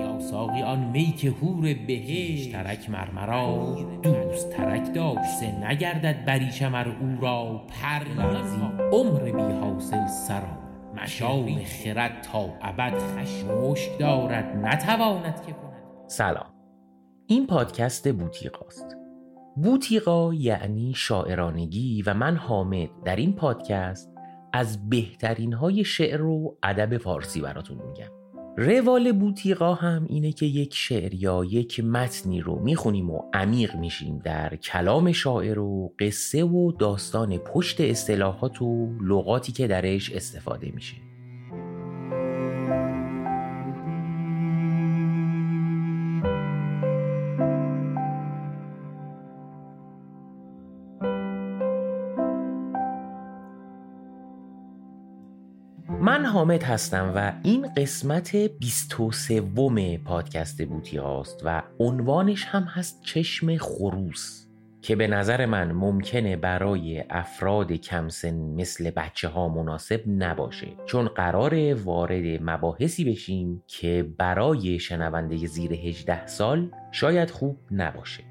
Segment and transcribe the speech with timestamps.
[0.00, 3.76] یا ساقی آن می که هور بهشت ترک مرمرا.
[4.02, 8.60] دوست ترک داشت نگردد بریشم ار او را پروازی
[8.92, 10.60] عمر بی حاصل سرا
[11.02, 14.56] مشام خرد تا ابد خشم دارد.
[14.56, 16.06] نتواند که کند.
[16.06, 16.54] سلام.
[17.26, 18.96] این پادکست بوتیقاست
[19.56, 24.10] بوتیقا یعنی شاعرانگی و من حامد در این پادکست
[24.52, 28.19] از بهترین های شعر و ادب فارسی براتون میگم.
[28.56, 34.18] روال بوتیقا هم اینه که یک شعر یا یک متنی رو می‌خونیم و عمیق میشیم
[34.18, 41.09] در کلام شاعر و قصه و داستان پشت اصطلاحات و لغاتی که درش استفاده میشه.
[56.40, 59.40] حامد هستم و این قسمت 23
[60.04, 64.46] پادکست بوتی هاست و عنوانش هم هست چشم خروس
[64.82, 70.66] که به نظر من ممکنه برای افراد کمسن مثل بچه ها مناسب نباشه.
[70.86, 78.29] چون قرار وارد مباحثی بشیم که برای شنونده زیر 18 سال شاید خوب نباشه.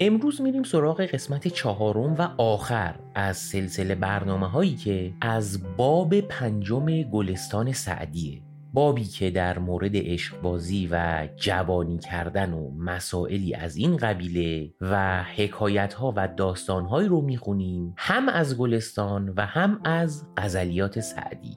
[0.00, 7.02] امروز میریم سراغ قسمت چهارم و آخر از سلسله برنامه هایی که از باب پنجم
[7.02, 14.74] گلستان سعدیه بابی که در مورد عشقبازی و جوانی کردن و مسائلی از این قبیله
[14.80, 21.00] و حکایت ها و داستان هایی رو می‌خونیم هم از گلستان و هم از غزلیات
[21.00, 21.54] سعدی.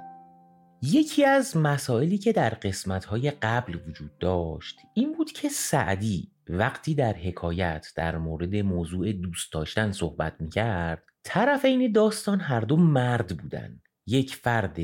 [0.81, 6.95] یکی از مسائلی که در قسمت های قبل وجود داشت این بود که سعدی وقتی
[6.95, 13.81] در حکایت در مورد موضوع دوست داشتن صحبت می‌کرد طرفین داستان هر دو مرد بودن.
[14.07, 14.77] یک فرد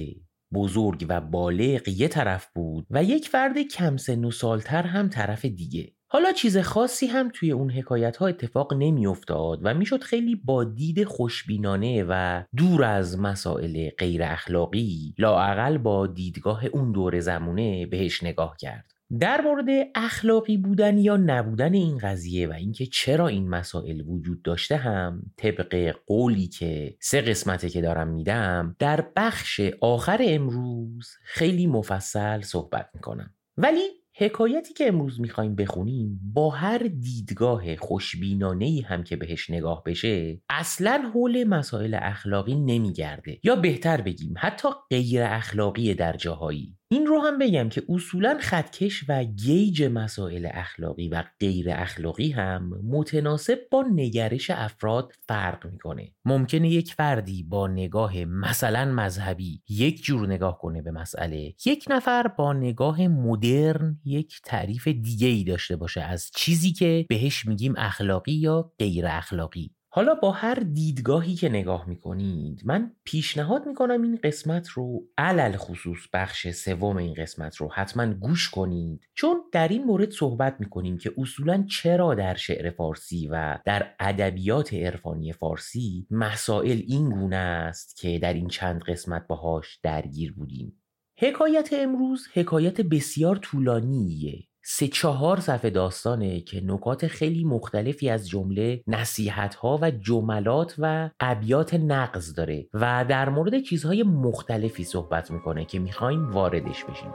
[0.54, 5.46] بزرگ و بالغ یه طرف بود و یک فرد کم سن و سالتر هم طرف
[5.46, 5.94] دیگه.
[6.10, 10.64] حالا چیز خاصی هم توی اون حکایت ها اتفاق نمی افتاد و می‌شد خیلی با
[10.64, 18.24] دید خوشبینانه و دور از مسائل غیر اخلاقی لاعقل با دیدگاه اون دور زمونه بهش
[18.24, 18.97] نگاه کرد.
[19.20, 24.78] در مورد اخلاقی بودن یا نبودن این قضیه و اینکه چرا این مسائل وجود داشته
[24.78, 32.42] هم طبق قولی که سه قسمته که دارم میدم در بخش آخر امروز خیلی مفصل
[32.42, 33.34] صحبت می‌کنم.
[33.58, 33.88] ولی
[34.20, 41.12] حکایتی که امروز می‌خوایم بخونیم با هر دیدگاه خوشبینانه هم که بهش نگاه بشه اصلا
[41.14, 43.40] حول مسائل اخلاقی نمیگرده.
[43.44, 46.78] یا بهتر بگیم حتی غیر اخلاقی در جاهایی.
[46.90, 52.82] این رو هم بگم که اصولا خطکش و گیج مسائل اخلاقی و غیر اخلاقی هم
[52.84, 56.12] متناسب با نگرش افراد فرق می‌کنه.
[56.26, 62.28] ممکنه یک فردی با نگاه مثلا مذهبی یک جور نگاه کنه به مسئله یک نفر
[62.28, 68.34] با نگاه مدرن یک تعریف دیگه ای داشته باشه از چیزی که بهش میگیم اخلاقی
[68.34, 69.77] یا غیر اخلاقی.
[69.98, 76.00] حالا با هر دیدگاهی که نگاه می‌کنید من پیشنهاد می‌کنم این قسمت رو علل خصوص
[76.14, 79.08] بخش سوم این قسمت رو حتما گوش کنید.
[79.14, 84.74] چون در این مورد صحبت می‌کنیم که اصولا چرا در شعر فارسی و در ادبیات
[84.74, 90.84] عرفانی فارسی مسائل این گونه است که در این چند قسمت باهاش درگیر بودیم.
[91.20, 94.47] حکایت امروز حکایت بسیار طولانیه.
[94.70, 101.10] سه چهار صفحه داستانه که نکات خیلی مختلفی از جمله نصیحت ها و جملات و
[101.20, 107.12] ابیات نقض داره و در مورد چیزهای مختلفی صحبت می‌کنه که می‌خوایم واردش بشیم.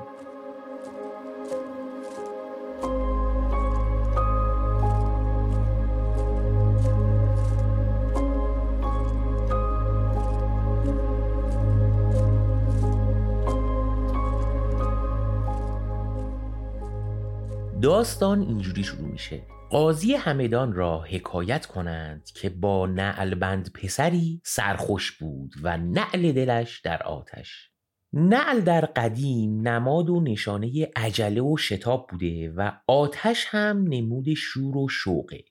[17.83, 19.43] داستان اینجوری شروع میشه.
[19.71, 27.03] قاضی همدان را حکایت کنند که با نعلبند پسری سرخوش بود و نعل دلش در
[27.03, 27.71] آتش.
[28.13, 34.77] نعل در قدیم نماد و نشانه عجله و شتاب بوده و آتش هم نمود شور
[34.77, 35.45] و شوقه.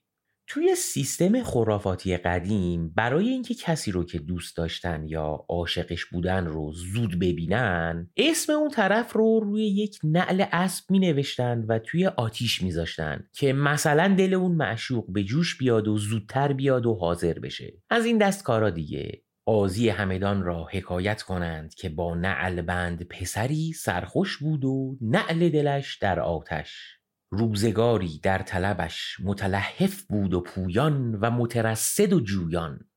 [0.53, 6.71] توی سیستم خرافاتی قدیم برای اینکه کسی رو که دوست داشتن یا عاشقش بودن رو
[6.73, 12.61] زود ببینن اسم اون طرف رو روی یک نعل اسب می نوشتن و توی آتیش
[12.61, 17.39] می زاشتن که مثلا دل اون معشوق به جوش بیاد و زودتر بیاد و حاضر
[17.39, 17.73] بشه.
[17.89, 19.21] از این دست کارا دیگه.
[19.45, 25.97] قاضی همدان را حکایت کنند که با نعل بند پسری سرخوش بود و نعل دلش
[25.97, 27.00] در آتش.
[27.33, 32.89] روزگاری در طلبش متلحف بود و پویان و مترصد و جویان.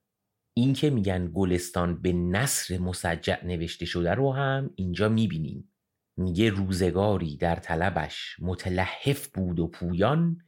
[0.56, 5.72] این که میگن گلستان به نصر مسجع نوشته شده رو هم اینجا می‌بینیم.
[6.16, 10.38] میگه روزگاری در طلبش متلحف بود و پویان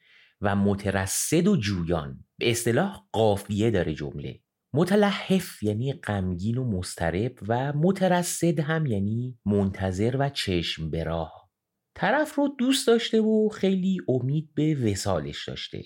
[0.40, 2.24] و مترصد و جویان.
[2.38, 4.40] به اصطلاح قافیه داره جمله.
[4.74, 11.45] متلحف یعنی غمگین و مسترب و مترصد هم یعنی منتظر و چشم به راه.
[11.96, 15.82] طرف رو دوست داشته و خیلی امید به وسالش داشته.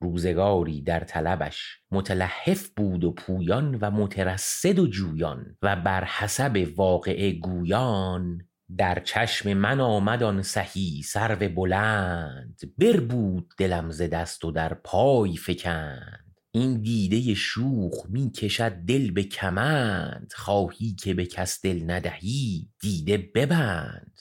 [0.00, 7.32] روزگاری در طلبش متلحف بود و پویان و مترصد و جویان و بر حسب واقع
[7.32, 8.38] گویان
[8.76, 12.60] در چشم من آمد آن سهی سرو بلند.
[12.78, 16.34] بر بود دلم ز دست و در پای فکند.
[16.50, 20.32] این دیده شوخ می کشد دل به کمند.
[20.36, 24.17] خواهی که به کس دل ندهی دیده ببند.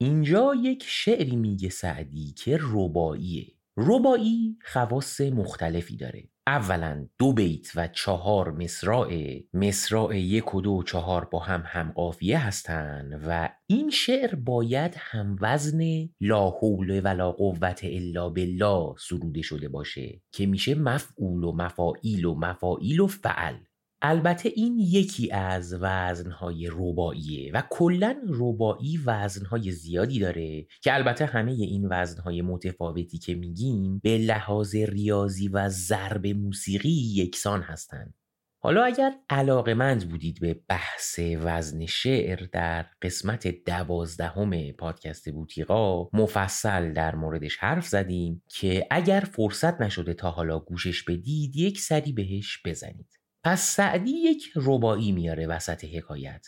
[0.00, 3.46] اینجا یک شعری میگه سعدی که رباییه
[3.76, 6.28] ربایی خواص مختلفی داره.
[6.46, 9.40] اولا دو بیت و چهار مصراع.
[9.54, 14.94] مصراع یک و دو و چهار با هم هم قافیه هستند و این شعر باید
[14.96, 21.52] هم وزن لا حول ولا قوت الا بالله سروده شده باشه که میشه مفعول و
[21.52, 23.54] مفاعیل و مفاعیل و فعل.
[24.02, 31.52] البته این یکی از وزنهای رباییه و کلا ربایی وزنهای زیادی داره که البته همه
[31.52, 38.14] این وزنهای متفاوتی که میگیم به لحاظ ریاضی و ضرب موسیقی یکسان هستند
[38.60, 47.14] حالا اگر علاقمند بودید به بحث وزن شعر در قسمت دوازدهم پادکست بوتیقا مفصل در
[47.14, 53.17] موردش حرف زدیم که اگر فرصت نشده تا حالا گوشش بدید یک سری بهش بزنید.
[53.44, 56.46] پس سعدی یک ربایی میاره وسط حکایت.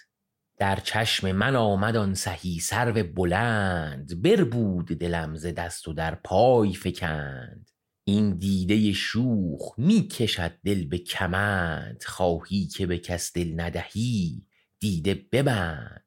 [0.58, 6.14] در چشم من آمد آن سهی سرو بلند بر بود دلم ز دست و در
[6.14, 7.70] پای فکند.
[8.04, 14.46] این دیده شوخ می کشد دل به کمند خواهی که به کس دل ندهی
[14.80, 16.04] دیده ببند.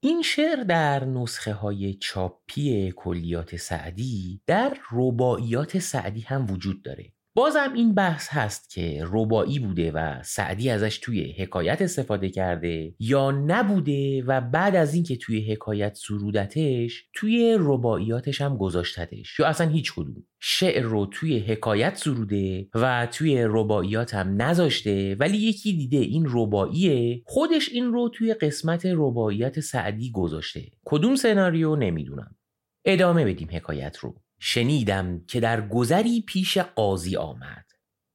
[0.00, 7.12] این شعر در نسخه های چاپی کلیات سعدی در رباعیات سعدی هم وجود داره.
[7.34, 13.30] بازم این بحث هست که ربایی بوده و سعدی ازش توی حکایت استفاده کرده یا
[13.30, 19.40] نبوده و بعد از اینکه توی حکایت سرودتش توی رباعیاتش هم گذاشتتش.
[19.40, 20.24] یا اصلا هیچ کدوم.
[20.40, 27.22] شعر رو توی حکایت سروده و توی رباعیات هم نذاشته ولی یکی دیده این رباعیه
[27.26, 30.62] خودش این رو توی قسمت رباعیات سعدی گذاشته.
[30.84, 32.36] کدوم سناریو نمی‌دونم.
[32.84, 34.14] ادامه بدیم حکایت رو.
[34.44, 37.66] شنیدم که در گذری پیش قاضی آمد.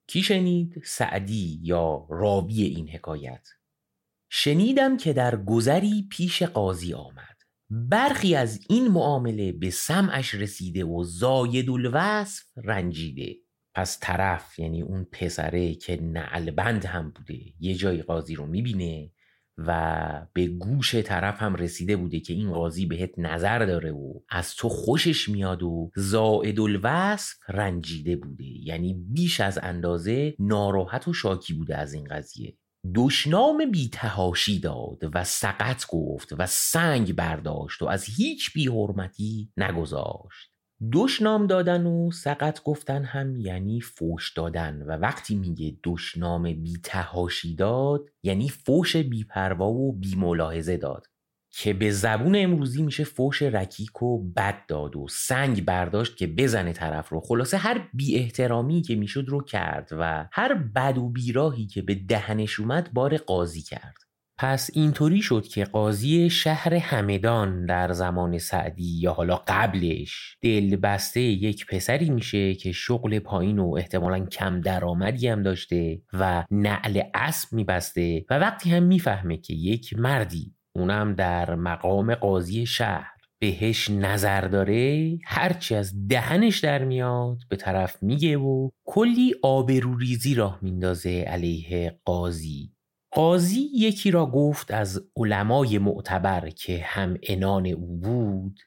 [0.08, 3.48] کی شنید؟ سعدی یا راوی این حکایت.
[4.30, 7.38] شنیدم که در گذری پیش قاضی آمد.
[7.70, 13.36] برخی از این معامله به سمعش رسیده و زاید الوصف رنجیده.
[13.76, 19.12] پس طرف یعنی اون پسره که نعلبند هم بوده یه جای قاضی رو می‌بینه
[19.58, 24.56] و به گوش طرف هم رسیده بوده که این قاضی بهت نظر داره و از
[24.56, 28.46] تو خوشش میاد و زائد الوصف رنجیده بوده.
[28.46, 32.58] یعنی بیش از اندازه ناراحت و شاکی بوده از این قضیه.
[32.96, 40.57] دشنام بیتهاشی داد و سقط گفت و سنگ برداشت و از هیچ بیحرمتی نگذاشت.
[40.94, 44.82] دشنام دادن و سقط گفتن هم یعنی فوش دادن.
[44.82, 51.08] و وقتی میگه دشنام بی تهاشی داد یعنی فوش بی پروا و بی ملاحظه داد.
[51.52, 56.74] که به زبون امروزی میشه فوش رکیک و بد داد و سنگ برداشت که بزنه
[56.74, 57.20] طرف رو.
[57.20, 61.96] خلاصه هر بی احترامی که می‌شد رو کرد و هر بد و بیراهی که به
[61.96, 64.07] دهنش اومد بار قاضی کرد.
[64.40, 71.66] پس اینطوری شد که قاضی شهر همدان در زمان سعدی یا حالا قبلش دلبسته یک
[71.66, 78.26] پسری میشه که شغل پایین و احتمالا کم درآمدی هم داشته و نعل اسب میبسته
[78.30, 85.18] و وقتی هم می‌فهمه که یک مردی اونم در مقام قاضی شهر بهش نظر داره
[85.26, 92.77] هرچی از دهنش در میاد به طرف میگه و کلی آبروریزی راه میندازه علیه قاضی.
[93.12, 98.60] قاضی یکی را گفت از علمای معتبر که هم انان او بود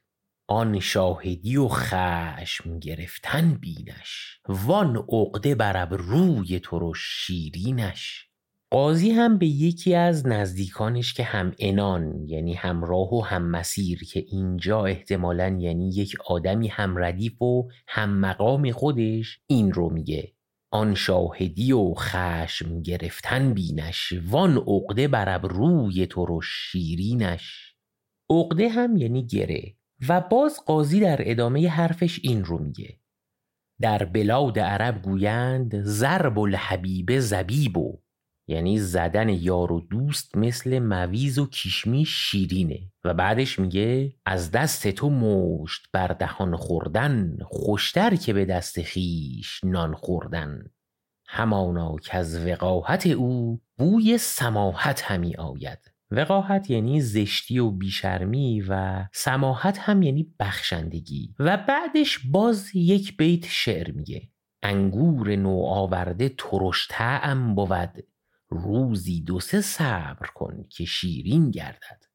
[0.49, 4.41] آن شاهدی و خشم گرفتن بینش.
[4.49, 8.31] وان عقده بر روی ترش شیرینش.
[8.71, 14.25] قاضی هم به یکی از نزدیکانش که هم انان یعنی همراه و هم مسیر که
[14.29, 20.33] اینجا احتمالا یعنی یک آدمی هم ردیف و هم مقام خودش این رو میگه.
[20.73, 27.75] آن شاهدی و خشم گرفتن بینش وان عقده بر روی تو شیرینش.
[28.31, 29.77] عقده هم یعنی گره
[30.09, 33.01] و باز قاضی در ادامه حرفش این رو میگه.
[33.81, 38.03] در بلاد عرب گویند ضرب الحبیب زبیبو
[38.51, 42.81] یعنی زدن یار و دوست مثل مویز و کیشمی شیرینه.
[43.05, 49.61] و بعدش میگه از دست تو مشت بر دهان خوردن خوشتر که به دست خیش
[49.65, 50.63] نان خوردن.
[51.29, 55.79] همانا که از وقاحت او بوی سماحت همی آید.
[56.11, 61.35] وقاحت یعنی زشتی و بیشرمی و سماحت هم یعنی بخشندگی.
[61.39, 64.29] و بعدش باز یک بیت شعر میگه.
[64.63, 66.89] انگور نو آورده ترش
[67.57, 68.10] بود.
[68.51, 72.11] روزی دو سه صبر کن که شیرین گردد.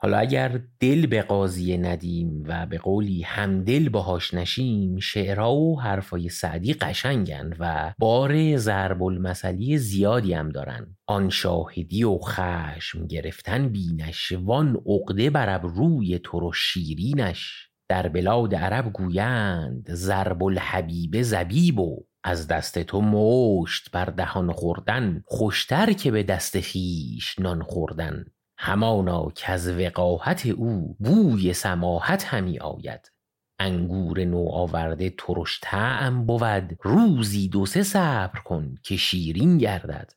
[0.00, 6.28] حالا اگر دل به قاضی ندیم و به قولی همدل باهاش نشیم شعرها و حرفای
[6.28, 10.96] سعدی قشنگن و بار ضرب المثلی زیادی هم دارن.
[11.06, 17.68] آن شاهدی و خشم گرفتن بینش وان عقده بر روی تو شیرینش.
[17.88, 25.22] در بلاد عرب گویند ضرب الحبیب زبیب و از دست تو مشت بر دهان خوردن
[25.26, 28.24] خوشتر که به دست خیش نان خوردن.
[28.58, 33.12] همانا که از وقاحت او بوی سماحت همی آید.
[33.58, 36.76] انگور نو آورده ترش طعم بود.
[36.82, 40.12] روزی دو سه صبر کن که شیرین گردد.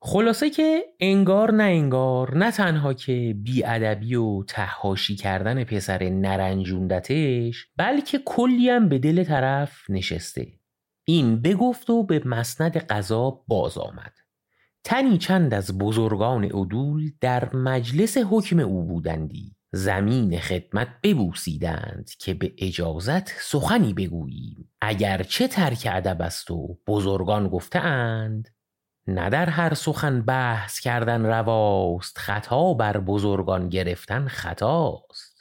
[0.00, 8.18] خلاصه که انگار نه انگار نه تنها که بیادبی و تحاشی کردن پسر نرنجوندتش بلکه
[8.24, 10.46] کلی هم به دل طرف نشسته.
[11.04, 14.12] این بگفت و به مسند قضا باز آمد.
[14.84, 19.54] تنی چند از بزرگان عدول در مجلس حکم او بودندی.
[19.72, 24.70] زمین خدمت ببوسیدند که به اجازت سخنی بگوییم.
[24.80, 28.48] اگر چه ترک ادب است و بزرگان گفتهاند
[29.08, 35.38] نه در هر سخن بحث کردن رواست خطا بر بزرگان گرفتن خطاست.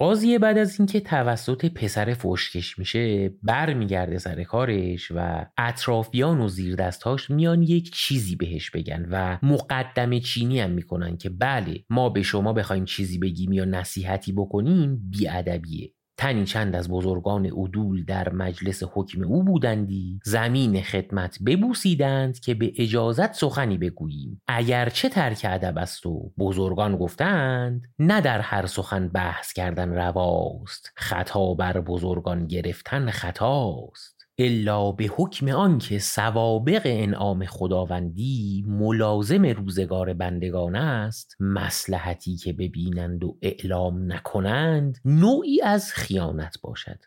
[0.00, 7.30] قاضیه بعد از اینکه توسط پسر فشکش میشه برمیگرده سر کارش و اطرافیان و زیردستاش
[7.30, 12.52] میان یک چیزی بهش بگن و مقدم چینی هم می‌کنن که بله ما به شما
[12.52, 15.97] بخوایم چیزی بگیم یا نصیحتی بکنیم بیادبیه.
[16.18, 22.72] تنی چند از بزرگان عدول در مجلس حکم او بودندی زمین خدمت ببوسیدند که به
[22.76, 24.42] اجازت سخنی بگوییم.
[24.48, 30.92] اگر چه ترک ادب است و بزرگان گفتند نه در هر سخن بحث کردن رواست.
[30.96, 34.17] خطا بر بزرگان گرفتن خطاست.
[34.40, 43.38] الا به حکم آنکه سوابق انعام خداوندی ملازم روزگار بندگان است مسلحتی که ببینند و
[43.42, 47.04] اعلام نکنند نوعی از خیانت باشد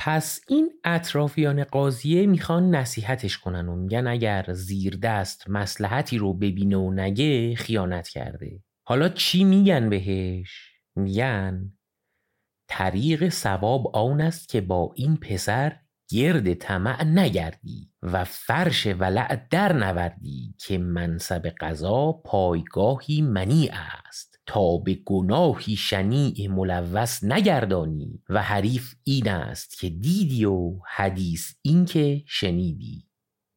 [0.00, 6.76] پس این اطرافیان قاضیه می‌خوان نصیحتش کنن و میگن اگر زیر دست مسلحتی رو ببینه
[6.76, 11.72] و نگه خیانت کرده حالا چی میگن بهش؟ میگن
[12.68, 19.72] طریق سواب آن است که با این پسر گرد طمع نگردی و فرش ولع در
[19.72, 24.36] نوردی که منصب قضا پایگاهی منی است.
[24.46, 31.84] تا به گناهی شنیع ملوث نگردانی و حریف این است که دیدی و حدیث این
[31.84, 33.05] که شنیدی.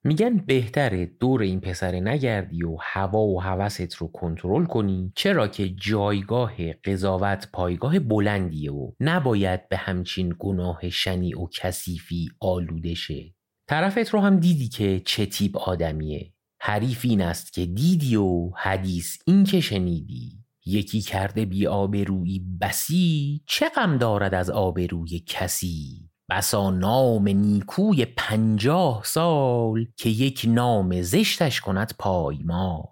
[0.03, 5.69] میگن بهتره دور این پسر نگردی و هوا و هوست رو کنترل کنی چرا که
[5.69, 13.33] جایگاه قضاوت پایگاه بلندیه و نباید به همچین گناه شنی و کثیفی آلوده شه.
[13.67, 16.33] طرفت رو هم دیدی که چه تیپ آدمیه.
[16.61, 20.31] حریف این است که دیدی و حدیث این که شنیدی.
[20.65, 29.01] یکی کرده بی آبرویی بسی چه غم دارد از آبروی کسی؟ بسا نام نیکوی پنجاه
[29.05, 32.83] سال که یک نام زشتش کند پایمال.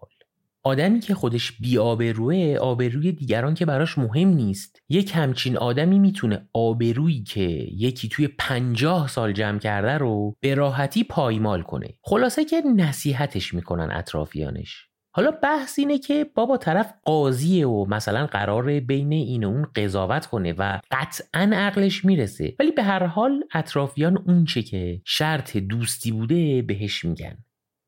[0.63, 4.81] آدمی که خودش بی آبروه آبروی دیگران که براش مهم نیست.
[4.89, 11.03] یک همچین آدمی می‌تونه آبرویی که یکی توی پنجاه سال جمع کرده رو به راحتی
[11.03, 11.93] پایمال کنه.
[12.03, 14.87] خلاصه که نصیحتش می‌کنن اطرافیانش.
[15.17, 20.25] حالا بحث اینه که بابا طرف قاضیه و مثلا قرار بین این و اون قضاوت
[20.25, 22.55] کنه و قطعا عقلش می‌رسه.
[22.59, 27.37] ولی به هر حال اطرافیان اونچه که شرط دوستی بوده بهش میگن.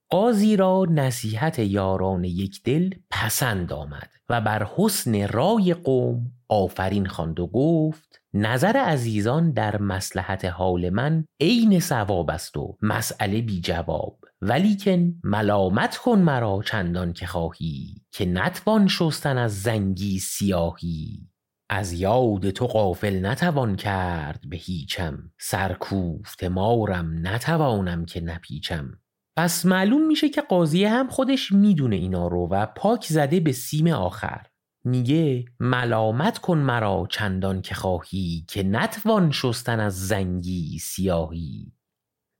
[0.09, 7.39] قاضی را نصیحت یاران یک دل پسند آمد و بر حسن رای قوم آفرین خواند
[7.39, 14.28] و گفت نظر عزیزان در مسلحت حال من عین ثواب است و مسئله بی جواب.
[14.41, 21.29] ولیکن ملامت کن مرا چندان که خواهی که نتوان شستن از زنگی سیاهی.
[21.69, 28.99] از یاد تو قافل نتوان کرد به هیچم سرکوفت مارم نتوانم که نپیچم.
[29.37, 33.87] پس معلوم میشه که قاضیه هم خودش می‌دونه اینا رو و پاک زده به سیم
[33.87, 34.45] آخر.
[34.83, 41.78] میگه ملامت کن مرا چندان که خواهی که نتوان شستن از زنگی سیاهی.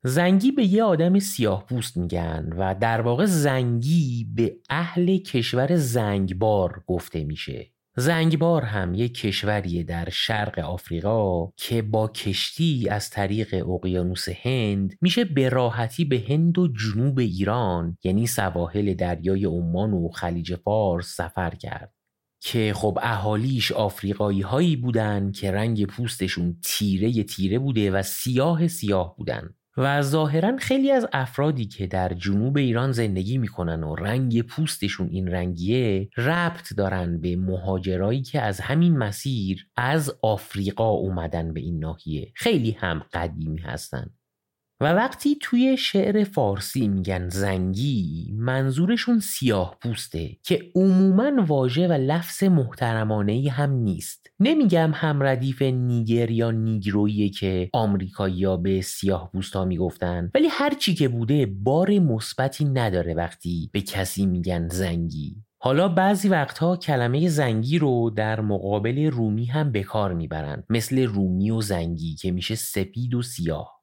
[0.04, 6.84] زنگی به یه آدم سیاه پوست میگن و در واقع زنگی به اهل کشور زنگبار
[6.88, 7.72] گفته میشه.
[7.98, 15.26] زنگبار هم یک کشوریه در شرق آفریقا که با کشتی از طریق اقیانوس هند میشه
[15.26, 21.50] به راحتی به هند و جنوب ایران یعنی سواحل دریای عمان و خلیج فارس سفر
[21.50, 21.94] کرد.
[22.42, 29.16] که خب اهالیش آفریقایی هایی بودن که رنگ پوستشون تیره تیره بوده و سیاه سیاه
[29.18, 29.50] بودن.
[29.82, 35.28] و ظاهرا خیلی از افرادی که در جنوب ایران زندگی می‌کنن و رنگ پوستشون این
[35.28, 42.32] رنگیه ربط دارن به مهاجرایی که از همین مسیر از آفریقا اومدن به این ناحیه.
[42.36, 44.10] خیلی هم قدیمی هستن.
[44.82, 52.44] و وقتی توی شعر فارسی میگن زنگی منظورشون سیاه پوسته که عموما واژه و لفظ
[52.44, 54.28] محترمانه ای هم نیست.
[54.40, 60.96] نمیگم هم ردیف نیگر یا نیگرویی که آمریکایی‌ها به سیاه پوستا می‌گفتن ولی هر چی
[60.96, 65.36] که بوده بار مثبتی نداره وقتی به کسی میگن زنگی.
[65.62, 71.52] حالا بعضی وقتها کلمه زنگی رو در مقابل رومی هم به کار می‌برن مثل رومی
[71.52, 73.79] و زنگی که میشه سپید و سیاه.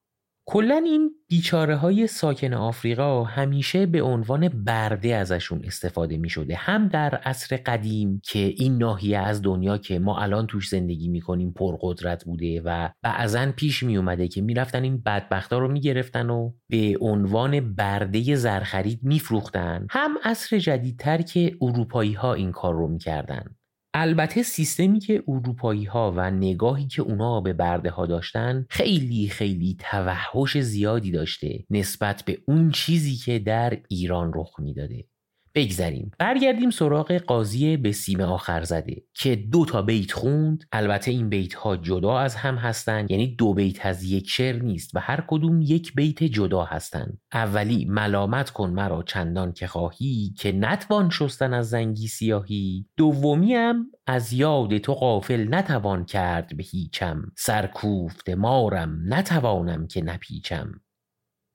[0.48, 6.88] کلا این بیچاره های ساکن آفریقا همیشه به عنوان برده ازشون استفاده می شده هم
[6.88, 11.52] در عصر قدیم که این ناحیه از دنیا که ما الان توش زندگی می کنیم
[11.52, 16.52] پرقدرت بوده و بعضا پیش می اومده که می‌رفتن این بدبختا رو می گرفتن و
[16.70, 22.88] به عنوان برده زرخرید می فروختن هم عصر جدیدتر که اروپایی ها این کار رو
[22.88, 23.55] می کردن.
[23.98, 29.76] البته سیستمی که اروپایی ها و نگاهی که اونا به برده ها داشتن خیلی خیلی
[29.78, 35.04] توحش زیادی داشته نسبت به اون چیزی که در ایران رخ می‌داده.
[35.56, 36.10] بگذریم.
[36.18, 40.64] برگردیم سراغ قاضی به سیم آخر زده که دو تا بیت خوند.
[40.72, 43.10] البته این بیت ها جدا از هم هستند.
[43.10, 47.18] یعنی دو بیت از یک شعر نیست و هر کدوم یک بیت جدا هستند.
[47.32, 52.86] اولی ملامت کن مرا چندان که خواهی که نتوان شستن از زنگی سیاهی.
[52.96, 57.22] دومی هم از یاد تو قافل نتوان کرد به هیچم.
[57.36, 60.80] سرکوفت مارم نتوانم که نپیچم.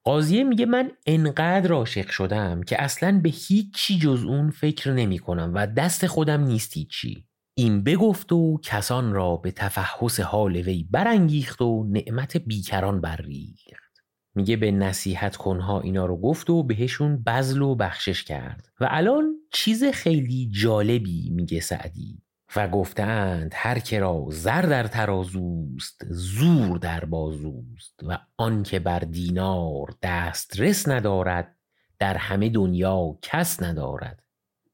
[0.03, 5.51] قاضیه میگه من انقدر عاشق شدم که اصلا به هیچی جز اون فکر نمی کنم
[5.55, 7.25] و دست خودم نیست هیچی.
[7.53, 13.91] این بگفت و کسان را به تفحص حال وی برانگیخت و نعمت بیکران برریخت.
[14.35, 18.67] میگه به نصیحت کنها اینا رو گفت و بهشون بزل و بخشش کرد.
[18.79, 22.20] و الان چیز خیلی جالبی میگه سعدی.
[22.55, 29.95] و گفتند هر که را زر در ترازوست زور در بازوست و آنکه بر دینار
[30.01, 31.55] دسترس ندارد
[31.99, 34.23] در همه دنیا کس ندارد.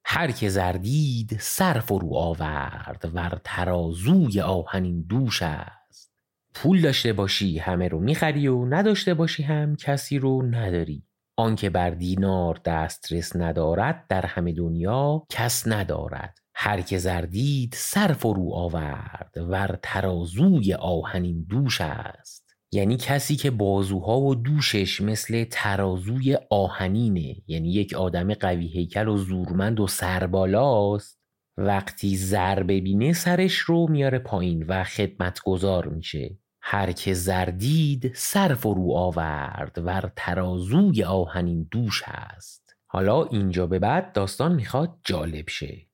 [0.06, 6.12] هر که زردید سر فرو آورد ور ترازوی آهنین دوش است.
[6.54, 11.04] پول داشته باشی همه رو می‌خری و نداشته باشی هم کسی رو نداری.
[11.36, 16.38] آنکه بر دینار دسترس ندارد در همه دنیا کس ندارد.
[16.60, 22.56] هر که زردید سر فرو آورد ور ترازوی آهنین دوش است.
[22.72, 29.17] یعنی کسی که بازوها و دوشش مثل ترازوی آهنینه یعنی یک آدم قوی هیکل و
[29.17, 31.20] زورمند و سربالاست
[31.58, 36.38] وقتی زر ببینه سرش رو میاره پایین و خدمتگذار میشه.
[36.62, 42.76] هر که زردید سر فرو آورد ور ترازوی آهنین دوش است.
[42.88, 45.87] حالا اینجا به بعد داستان می‌خواد جالب شه.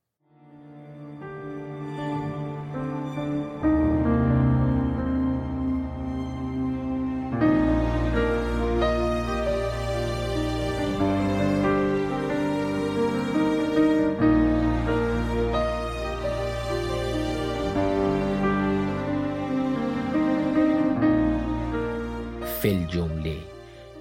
[22.64, 23.38] فل جمله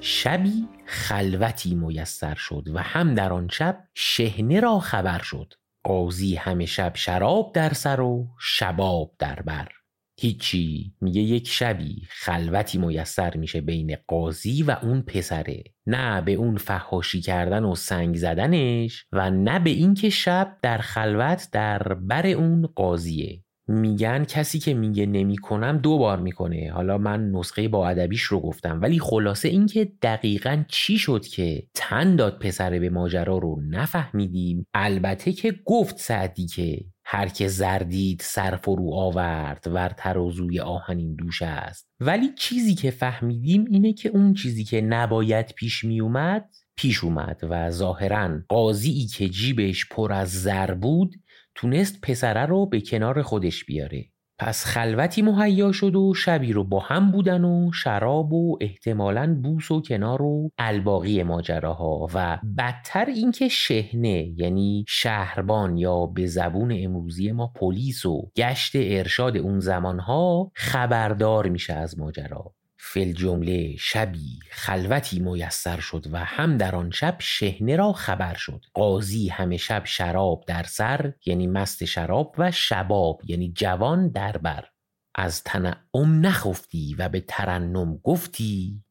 [0.00, 5.54] شبی خلوتی میسر شد و هم در آن شب شهنه را خبر شد.
[5.84, 9.68] قاضی همه شب شراب در سر و شباب در بر.
[10.20, 15.62] هیچی میگه یک شبی خلوتی میسر میشه بین قاضی و اون پسره.
[15.86, 21.48] نه به اون فهاشی کردن و سنگ زدنش و نه به اینکه شب در خلوت
[21.52, 23.42] در بر اون قاضیه.
[23.72, 26.72] میگن کسی که میگه نمی‌کنم دو بار می‌کنه.
[26.74, 28.80] حالا من نسخه با ادبیش رو گفتم.
[28.82, 34.66] ولی خلاصه اینکه دقیقا چی شد که تن داد پسره به ماجرا رو نفهمیدیم.
[34.74, 39.64] البته که گفت سعدی که هر که زردید سر فرو آورد.
[39.66, 41.88] ور ترازوی آهنین دوش است.
[42.00, 47.70] ولی چیزی که فهمیدیم اینه که اون چیزی که نباید پیش میومد پیش اومد و
[47.70, 51.14] ظاهرا قاضی که جیبش پر از زر بود
[51.54, 54.04] تونست پسره رو به کنار خودش بیاره.
[54.38, 59.70] پس خلوتی مهیا شد و شبی رو با هم بودن و شراب و احتمالا بوس
[59.70, 62.08] و کنار و الباقی ماجراها.
[62.14, 69.36] و بدتر اینکه شهنه یعنی شهربان یا به زبون امروزی ما پلیس و گشت ارشاد
[69.36, 72.54] اون زمانها خبردار میشه از ماجرا.
[72.84, 78.64] فل جمله شبی خلوتی میسر شد و هم در آن شب شهنه را خبر شد.
[78.74, 84.64] قاضی همه شب شراب در سر یعنی مست شراب و شباب یعنی جوان در بر.
[85.14, 88.84] از تنعم نخفتی و به ترنم گفتی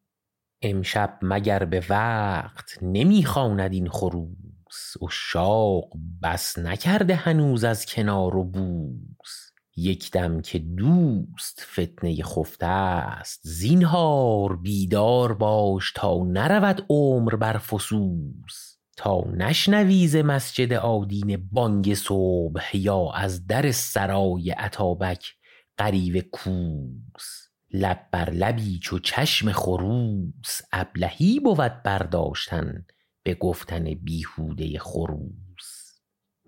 [0.61, 9.40] امشب مگر به وقت نمی‌خواند این خروس؟ اشاق بس نکرده هنوز از کنار و بوس.
[9.77, 13.39] یک دم که دوست فتنه خفته است.
[13.43, 18.77] زینهار بیدار باش تا نرود عمر بر فسوس.
[18.97, 25.33] تا نشنوی ز مسجد آدین بانگ صبح یا از در سرای اتابک
[25.77, 27.47] غریو کوس.
[27.73, 30.61] لب بر لبی چو چشم خروس.
[30.71, 32.85] ابلهی بود برداشتن
[33.23, 35.50] به گفتن بیهوده خروس.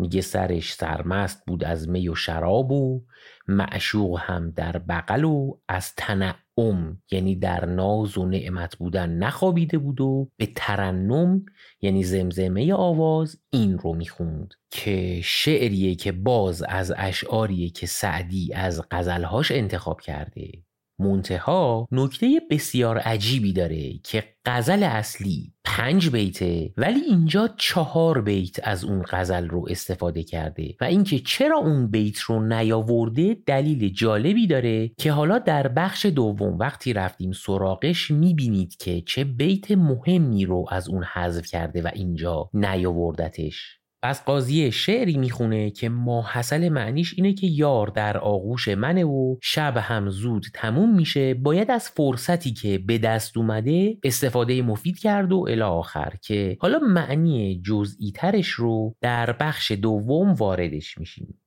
[0.03, 3.03] میگه سرش سرمست بود از می و شراب و
[3.47, 10.01] معشوق هم در بغل و از تنعم یعنی در ناز و نعمت بودن نخوابیده بود
[10.01, 11.45] و به ترنم
[11.81, 18.81] یعنی زمزمه آواز این رو می‌خوند که شعریه که باز از اشعاریه که سعدی از
[18.91, 20.51] غزلهاش انتخاب کرده.
[20.99, 28.84] منتها نکته بسیار عجیبی داره که غزل اصلی پنج بیته ولی اینجا چهار بیت از
[28.84, 34.88] اون غزل رو استفاده کرده و اینکه چرا اون بیت رو نیاورده دلیل جالبی داره
[34.88, 40.89] که حالا در بخش دوم وقتی رفتیم سراغش می‌بینید که چه بیت مهمی رو از
[40.89, 43.83] اون حذف کرده و اینجا نیاوردتش.
[44.03, 49.77] از قاضی شعری می‌خونه که ماحصل معنیش اینه که یار در آغوش منه و شب
[49.77, 51.33] هم زود تموم میشه.
[51.33, 56.79] باید از فرصتی که به دست اومده استفاده مفید کرد و الی آخر که حالا
[56.79, 61.39] معنی جزئی ترش رو در بخش دوم واردش میشیم.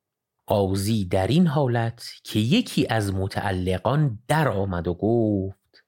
[0.47, 5.85] قاضی در این حالت که یکی از متعلقان در آمد و گفت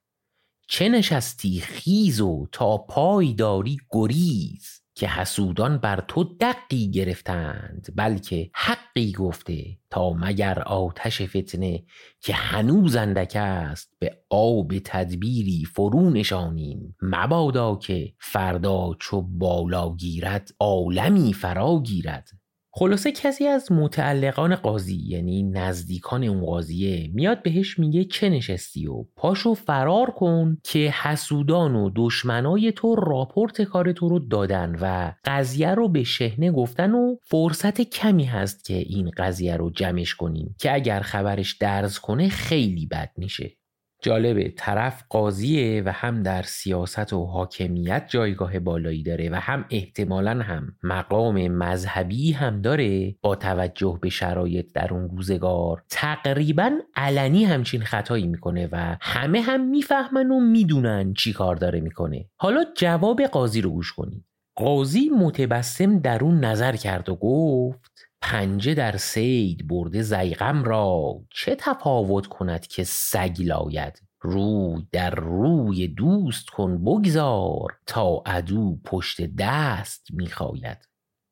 [0.67, 8.49] چه نشستی خیز و تا پای داری گریز؟ که حسودان بر تو دقی گرفتند بلکه
[8.53, 11.83] حقی گفته تا مگر آتش فتنه
[12.21, 16.95] که هنوز اندک است به آب تدبیری فرو نشانیم.
[17.01, 22.29] مبادا که فردا چو بالا گیرد عالمی فرا گیرد.
[22.71, 29.03] خلاصه کسی از متعلقان قاضی یعنی نزدیکان اون قاضیه میاد بهش میگه چه نشستی و
[29.15, 35.69] پاشو فرار کن که حسودان و دشمنای تو راپورت کار تو رو دادن و قضیه
[35.69, 40.73] رو به شهنه گفتن و فرصت کمی هست که این قضیه رو جمعش کنیم که
[40.73, 43.58] اگر خبرش درز کنه خیلی بد میشه.
[44.01, 44.53] جالبه.
[44.57, 50.75] طرف قاضیه و هم در سیاست و حاکمیت جایگاه بالایی داره و هم احتمالا هم
[50.83, 55.83] مقام مذهبی هم داره با توجه به شرایط در اون روزگار.
[55.89, 62.25] تقریبا علنی همچین خطایی می‌کنه و همه هم می‌فهمن و می‌دونن چی کار داره می‌کنه.
[62.37, 67.88] حالا جواب قاضی رو گوش کنید قاضی متبسم در اون نظر کرد و گفت
[68.21, 75.87] پنجه در سید برده زیغم را چه تفاوت کند که سگ لاید؟ روی در روی
[75.87, 80.89] دوست کن بگذار تا عدو پشت دست می‌خواید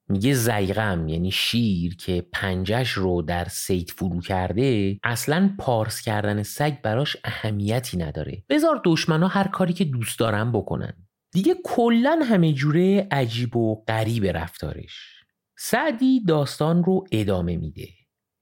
[0.09, 6.81] میگه زیغم یعنی شیر که پنجش رو در سید فرو کرده اصلا پارس کردن سگ
[6.81, 8.43] براش اهمیتی نداره.
[8.49, 10.93] بذار دشمنا هر کاری که دوست دارن بکنن.
[11.33, 15.16] دیگه کلا همه جوره عجیب و غریب رفتارش.
[15.59, 17.87] سعدی داستان رو ادامه میده.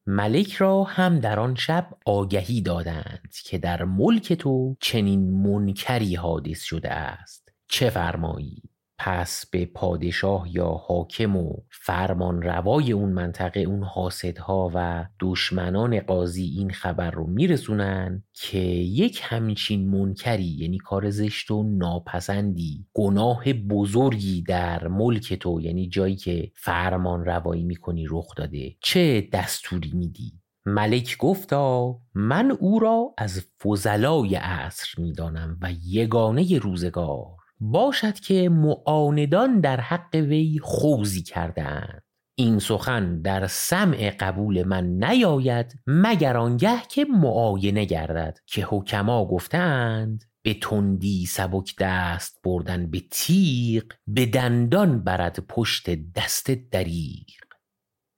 [0.06, 6.64] ملک را هم در آن شب آگهی دادند که در ملک تو چنین منکری حادث
[6.64, 7.50] شده است.
[7.68, 8.64] چه فرمایی
[8.98, 16.44] پس به پادشاه یا حاکم و فرمان روای اون منطقه اون حاسدها و دشمنان قاضی
[16.44, 24.42] این خبر رو میرسونن که یک همچین منکری یعنی کار زشت و ناپسندی گناه بزرگی
[24.42, 30.34] در ملک تو یعنی جایی که فرمان روایی می‌کنی رخ داده چه دستوری میدی؟
[30.66, 37.45] ملک گفتا من او را از فضلای عصر می‌دانم و یگانه روزگار.
[37.60, 42.02] باشد که معاندان در حق وی خوزی کردند.
[42.38, 48.38] این سخن در سمع قبول من نیاید مگر آنگه که معاینه گردد.
[48.46, 56.52] که حکما گفتند به تندی سبک دست بردن به تیغ به دندان برد پشت دست
[56.52, 57.45] دریغ.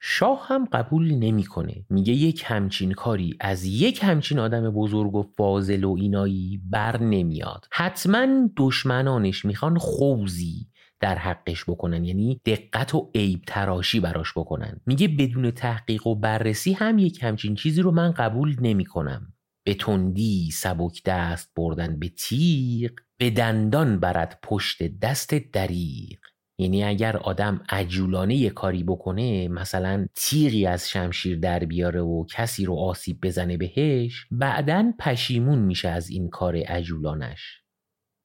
[0.10, 1.86] شاه هم قبول نمی‌کنه.
[1.90, 7.66] میگه یک همچین کاری از یک همچین آدم بزرگ و فاضل و اینایی بر نمیاد.
[7.72, 10.68] حتما دشمنانش می‌خوان خوزی
[11.00, 14.82] در حقش بکنن یعنی دقت و عیب تراشی براش بکنن.
[14.86, 19.34] میگه بدون تحقیق و بررسی هم یک همچین چیزی رو من قبول نمی‌کنم.
[19.66, 26.20] به تندی سبک دست بردن به تیغ به دندان برد پشت دست دریق
[26.60, 32.66] یعنی اگر آدم عجولانه یه کاری بکنه مثلا تیغی از شمشیر در بیاره و کسی
[32.66, 37.62] رو آسیب بزنه بهش بعدا پشیمون میشه از این کار عجولانش.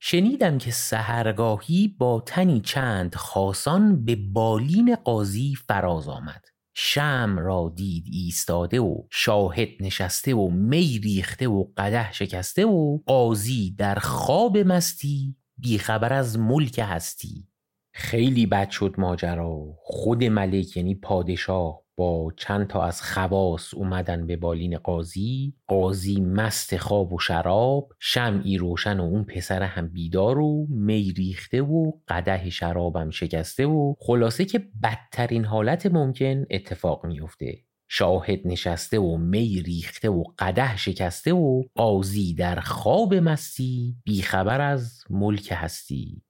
[0.01, 6.45] شنیدم که سهرگاهی با تنی چند خاصان به بالین قاضی فراز آمد.
[6.75, 13.75] شم را دید ایستاده و شاهد نشسته و می ریخته و قده شکسته و قاضی
[13.79, 17.52] در خواب مستی بیخبر از ملک هستی.
[17.95, 19.65] خیلی بد شد ماجرا.
[19.79, 25.55] خود ملک یعنی پادشاه با چند تا از خواص اومدن به بالین قاضی.
[25.67, 31.63] قاضی مست خواب و شراب شمعی روشن و اون پسر هم بیدار و می ریخته
[31.63, 39.17] و قده شرابم شکسته و خلاصه که بدترین حالت ممکن اتفاق میفته شاهد نشسته و
[39.17, 46.23] می ریخته و قده شکسته و قاضی در خواب مستی بیخبر از ملک هستی.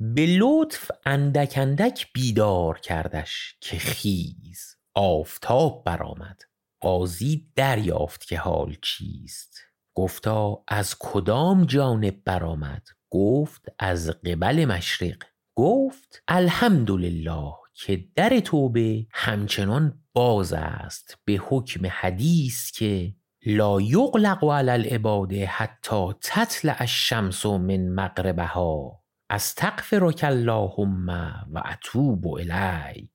[0.00, 6.42] به لطف اندک اندک بیدار کردش که خیز آفتاب برآمد.
[6.80, 9.58] قاضی دریافت که حال چیست.
[9.94, 15.22] گفتا از کدام جانب برآمد؟ گفت از قبل مشرق.
[15.54, 23.14] گفت الحمدلله که در توبه همچنان باز است به حکم حدیث که
[23.46, 29.05] لا یغلق علی العباد حتی تطلع الشمس من مغربها.
[29.30, 31.08] استغفرک اللهم
[31.52, 33.10] و اتوب الیک.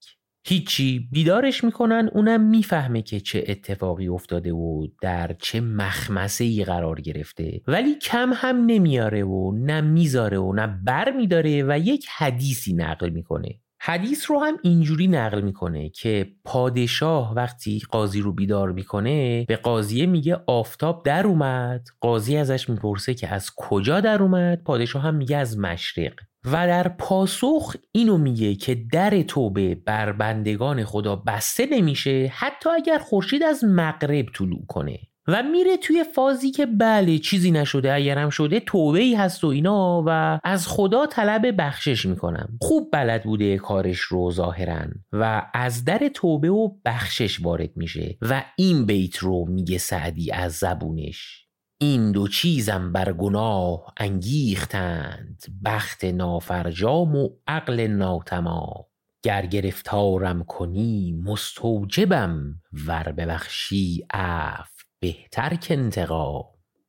[0.47, 7.01] هیچی بیدارش می‌کنن اونم می‌فهمه که چه اتفاقی افتاده و در چه مخمسه ای قرار
[7.01, 7.61] گرفته.
[7.67, 13.09] ولی کم هم نمیاره و نه می‌ذاره و نه بر میداره و یک حدیثی نقل
[13.09, 13.59] می‌کنه.
[13.83, 20.05] حدیث رو هم اینجوری نقل می‌کنه که پادشاه وقتی قاضی رو بیدار می‌کنه به قاضیه
[20.05, 21.87] میگه آفتاب در اومد.
[22.01, 26.13] قاضی ازش می‌پرسه که از کجا در اومد؟ پادشاه هم میگه از مشرق.
[26.45, 32.97] و در پاسخ اینو میگه که در توبه بر بندگان خدا بسته نمیشه حتی اگر
[32.97, 34.99] خورشید از مغرب طلوع کنه.
[35.27, 40.03] و میره توی فازی که بله چیزی نشده اگرم شده توبه ای هست و اینا
[40.05, 42.57] و از خدا طلب بخشش می‌کنم.
[42.61, 48.43] خوب بلد بوده کارش رو ظاهرا و از در توبه و بخشش وارد میشه و
[48.57, 51.47] این بیت رو میگه سعدی از زبونش.
[51.81, 58.85] این دو چیزم بر گناه انگیختند بخت نافرجام و عقل ناتمام.
[59.23, 64.70] گر گرفتارم کنی مستوجبم ور ببخشی عفو.
[65.01, 66.43] بهتر که انتقام.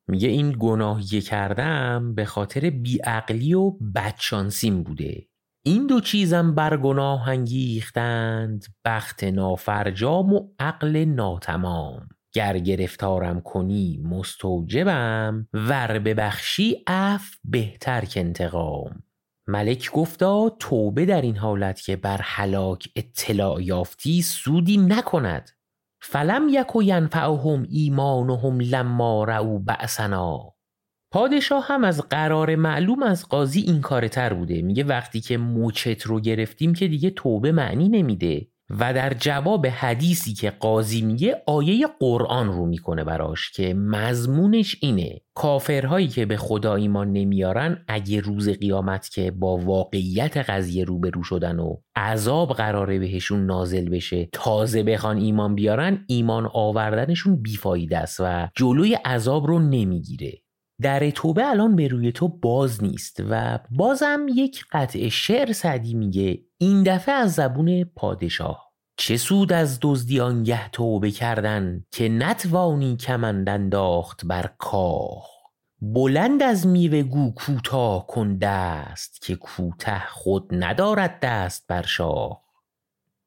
[0.09, 5.29] میگه این گناهی کردم به خاطر بیعقلی و بدشانسیم بوده.
[5.65, 12.09] این دو چیزم بر گناه انگیختند بخت نافرجام و عقل ناتمام.
[12.33, 15.49] گر گرفتارم کنی مستوجبم.
[15.53, 19.03] ور ببخشی اف بهتر که انتقام.
[19.47, 25.51] ملک گفتا توبه در این حالت که بر حلاک اطلاع یافتی سودی نکند.
[26.05, 30.55] فلم یک و ینفعهم ایمانهم لما رعو بأسنا.
[31.13, 34.63] پادشاه هم از قرار معلوم از قاضی این کار تر بوده.
[34.63, 38.49] میگه وقتی که موچت رو گرفتیم که دیگه توبه معنی نمیده.
[38.81, 45.21] و در جواب حدیثی که قاضی میگه آیه قرآن رو می‌کنه براش که مضمونش اینه.
[45.35, 51.59] کافرهایی که به خدا ایمان نمیارن اگه روز قیامت که با واقعیت قضیه روبرو شدن
[51.59, 58.49] و عذاب قراره بهشون نازل بشه تازه بخوان ایمان بیارن ایمان آوردنشون بیفایده است و
[58.57, 60.33] جلوی عذاب رو نمی‌گیره.
[60.83, 66.41] در توبه الان به روی تو باز نیست و بازم یک قطع شعر سعدی میگه
[66.63, 68.73] این دفعه از زبون پادشاه.
[68.97, 75.29] چه سود از دزدی آنگه توبه کردن که نتوانی کمند انداخت بر کاه.
[75.81, 82.42] بلند از میوه گو کوتاه کن دست که کوته خود ندارد دست بر شاه.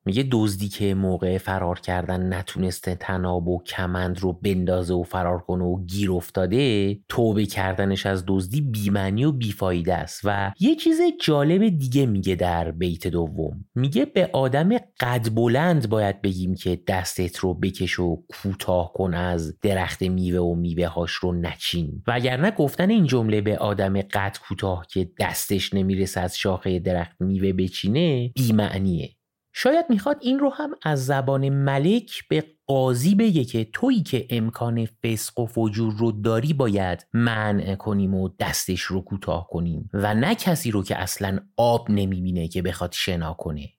[0.06, 5.64] میگه دزدی که موقع فرار کردن نتونسته تناب و کمند رو بندازه و فرار کنه
[5.64, 11.70] و گیر افتاده توبه کردنش از دزدی بیمنی و بیفایده است و یه چیز جالب
[11.70, 13.66] دیگه میگه در بیت دوم.
[13.76, 19.60] میگه به آدم قد بلند باید بگیم که دستت رو بکش و کوتاه کن از
[19.60, 22.04] درخت میوه و میوه هاش رو نچین.
[22.08, 27.54] وگرنه گفتن این جمله به آدم قد کوتاه که دستش نمی‌رسه از شاخه درخت میوه
[27.54, 29.15] بچینه بیمعنیه.
[29.58, 34.86] شاید می‌خواد این رو هم از زبان ملک به قاضی بگه که تویی که امکان
[34.86, 40.36] فسق و فجور رو داری باید منع کنیم و دستش رو کوتاه کنیم و نه
[40.36, 43.70] کسی رو که اصلا آب نمی‌بینه که بخواد شنا کنه.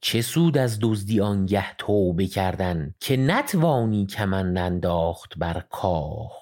[0.00, 6.32] چه سود از دزدی آنگه توبه کردن که نتوانی کمند انداخت بر کاه.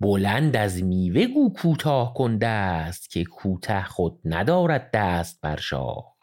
[0.00, 6.19] بلند از میوه گو کوتاه کنده است که کوته خود ندارد دست بر شاه.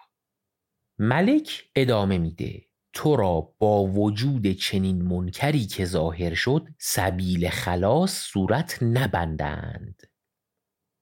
[0.99, 2.62] ملک ادامه میده.
[2.93, 10.01] تو را با وجود چنین منکری که ظاهر شد سبیل خلاص صورت نبندند.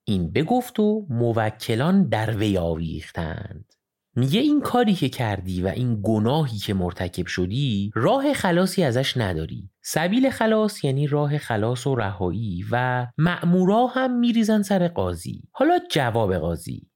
[0.08, 3.74] این بگفت و موکلان در وی آویختند.
[4.16, 9.70] میگه این کاری که کردی و این گناهی که مرتکب شدی راه خلاصی ازش نداری.
[9.82, 15.42] سبیل خلاص یعنی راه خلاص و رهایی و مأمورا هم میریزن سر قاضی.
[15.52, 16.90] حالا جواب قاضی.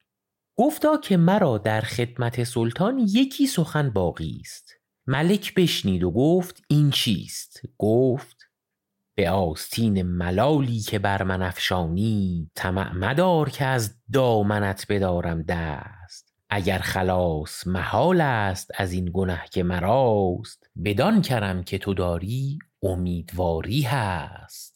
[0.60, 4.74] گفتا که مرا در خدمت سلطان یکی سخن باقی است.
[5.08, 8.38] ملک بشنید و گفت این چیست؟ گفت
[9.16, 16.34] به آستین ملالی که بر من افشانی طمع مدار که از دامنت بدارم دست.
[16.50, 23.82] اگر خلاص محال است از این گنه که مراست بدان کرم که تو داری امیدواری
[23.82, 24.69] هست.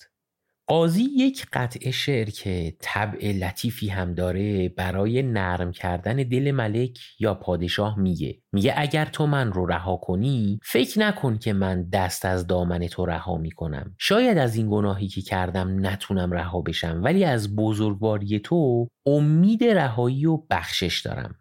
[0.67, 7.33] قاضی یک قطع شعر که طبع لطیفی هم داره برای نرم کردن دل ملک یا
[7.33, 8.41] پادشاه میگه.
[8.53, 13.05] میگه اگر تو من رو رها کنی فکر نکن که من دست از دامن تو
[13.05, 13.95] رها می‌کنم.
[13.99, 20.25] شاید از این گناهی که کردم نتونم رها بشم ولی از بزرگواری تو امید رهایی
[20.25, 21.35] و بخشش دارم.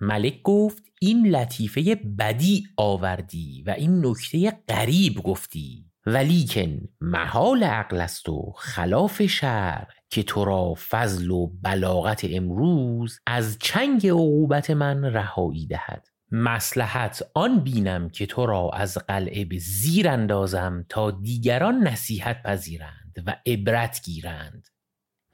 [0.00, 5.91] ملک گفت این لطیفه بدی آوردی و این نکته غریب گفتی.
[6.06, 13.58] ولیکن محال عقل است و خلاف شرع که تو را فضل و بلاغت امروز از
[13.60, 16.08] چنگ عقوبت من رهایی دهد.
[16.30, 23.24] مسلحت آن بینم که تو را از قلعه به زیر اندازم تا دیگران نصیحت پذیرند
[23.26, 24.68] و عبرت گیرند.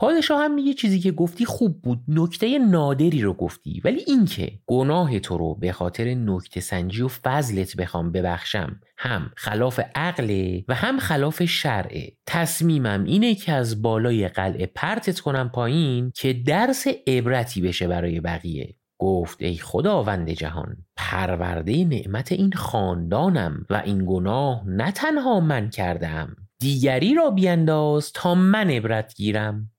[0.00, 3.82] پادشاه هم میگه چیزی که گفتی خوب بود نکته نادری رو گفتی.
[3.84, 9.80] ولی اینکه گناه تو رو به خاطر نکته سنجی و فضلت بخوام ببخشم هم خلاف
[9.94, 16.32] عقل و هم خلاف شرعه تصمیمم اینه که از بالای قلعه پرتت کنم پایین که
[16.32, 18.74] درس عبرتی بشه برای بقیه.
[18.98, 26.36] گفت ای خداوند جهان پرورده نعمت این خاندانم و این گناه نه تنها من کردم
[26.58, 29.70] دیگری را بینداز تا من عبرت گیرم.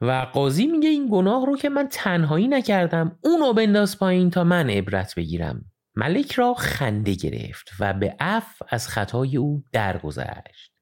[0.00, 4.70] و قاضی میگه این گناه رو که من تنهایی نکردم اونو بنداز پایین تا من
[4.70, 5.64] عبرت بگیرم.
[5.96, 10.72] ملک را خنده گرفت و به عف از خطای او درگذشت.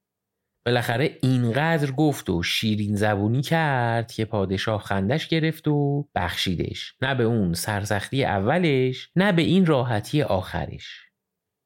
[0.67, 6.95] بالاخره اینقدر گفت و شیرین زبونی کرد که پادشاه خندش گرفت و بخشیدش.
[7.03, 11.01] نه به اون سرسختی اولش نه به این راحتی آخرش.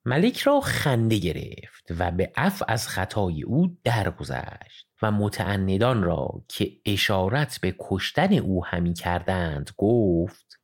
[0.06, 4.87] ملک را خنده گرفت و به عف از خطای او درگذشت.
[5.02, 10.60] و متعندان را که اشارت به کشتن او همی کردند گفت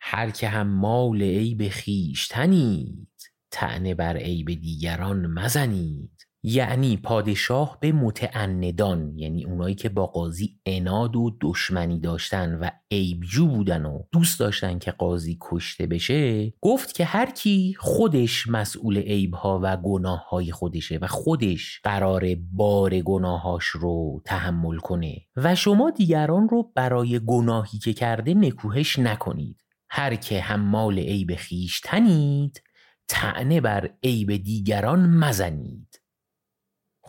[0.00, 3.08] هر که هم مال عیب خویشتنید
[3.50, 6.27] تعنه بر عیب دیگران مزنید.
[6.42, 13.46] یعنی پادشاه به متعندان یعنی اونایی که با قاضی اناد و دشمنی داشتن و عیبجو
[13.46, 19.60] بودن و دوست داشتن که قاضی کشته بشه گفت که هر کی خودش مسئول عیبها
[19.62, 26.72] و گناههای خودشه و خودش قرار بار گناهاش رو تحمل کنه و شما دیگران رو
[26.74, 29.64] برای گناهی که کرده نکوهش نکنید.
[29.90, 32.62] هر که حمال عیب خیش تنید
[33.08, 35.87] تعنه بر عیب دیگران مزنید.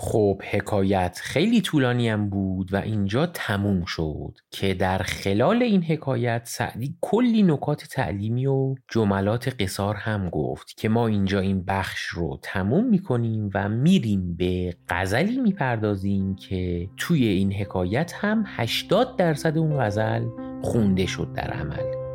[0.01, 6.41] خب حکایت خیلی طولانی هم بود و اینجا تموم شد که در خلال این حکایت
[6.45, 12.39] سعدی کلی نکات تعلیمی و جملات قصار هم گفت که ما اینجا این بخش رو
[12.41, 19.79] تموم می‌کنیم و میریم به غزلی می‌پردازیم که توی این حکایت هم 80 درصد اون
[19.79, 20.25] غزل
[20.61, 22.08] خونده شد در عمل.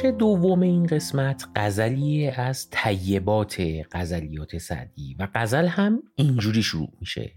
[0.00, 7.32] بخش دوم این قسمت غزلی از طیبات غزلیات سعدی و غزل هم اینجوری شروع میشه.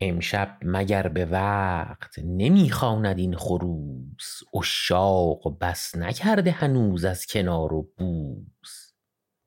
[0.00, 8.92] امشب مگر به وقت نمی‌خواند این خروس؟ اشاق بس نکرده هنوز از کنار و بوس.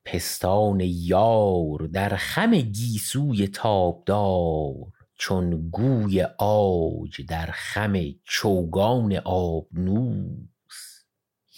[0.06, 4.76] پستان یار در خم گیسوی تابدار
[5.16, 7.94] چون گوی آج در خم
[8.24, 10.57] چوگان آبنوس.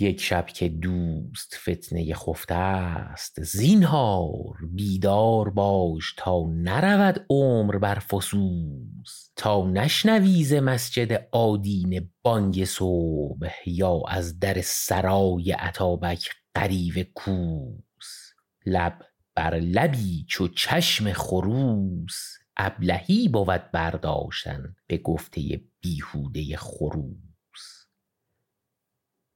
[0.02, 3.44] یک شب که دوست فتنه خفته است.
[3.44, 9.32] زینهار بیدار باش تا نرود عمر بر فسوس.
[9.36, 18.34] تا نشنوی ز مسجد آدینه بانگ صبح یا از در سرای اتابک غریو کوس.
[18.66, 19.00] لب
[19.36, 22.40] بر لبی چو چشم خروس.
[22.58, 27.29] ابلهی بود برداشتن به گفته بیهوده خروس.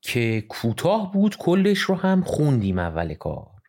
[0.03, 3.61] که کوتاه بود کلش رو هم خوندیم اول کار.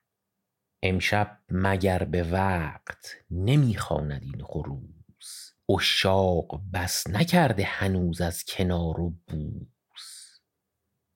[0.82, 9.73] امشب مگر به وقت نمی‌خواند این خروس اشاق بس نکرده هنوز از کنار و بود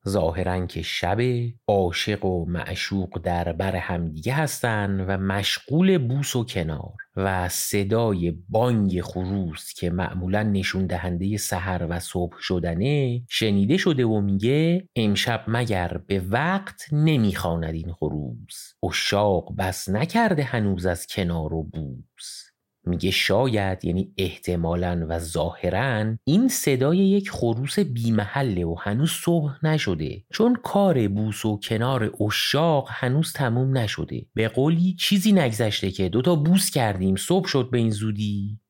[0.09, 1.21] ظاهرا که شب
[1.69, 9.01] عاشق و معشوق در بر همدیگه هستن و مشغول بوس و کنار و صدای بانگ
[9.01, 16.01] خروس که معمولا نشون دهنده سحر و صبح شدنه شنیده شده و میگه امشب مگر
[16.07, 22.48] به وقت نمی‌خواند این خروس؟ اشاق بس نکرده هنوز از کنار و بوس.
[22.89, 30.25] میگه شاید یعنی احتمالا و ظاهرا این صدای یک خروس بیمحله و هنوز صبح نشده.
[30.33, 34.27] چون کار بوس و کنار اشاق هنوز تموم نشده.
[34.35, 38.61] به قولی چیزی نگذشته که دوتا بوس کردیم صبح شد به این زودی.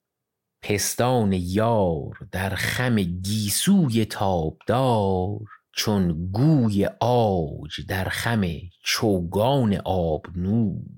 [0.63, 5.39] پستان یار در خم گیسوی تابدار
[5.77, 8.45] چون گوی آج در خم
[8.85, 10.98] چوگان آبنوس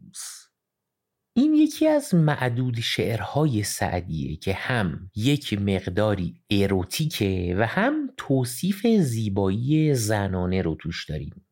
[1.41, 9.95] این یکی از معدود شعرهای سعدیه که هم یک مقداری اروتیکه و هم توصیف زیبایی
[9.95, 11.45] زنانه رو توش داریم.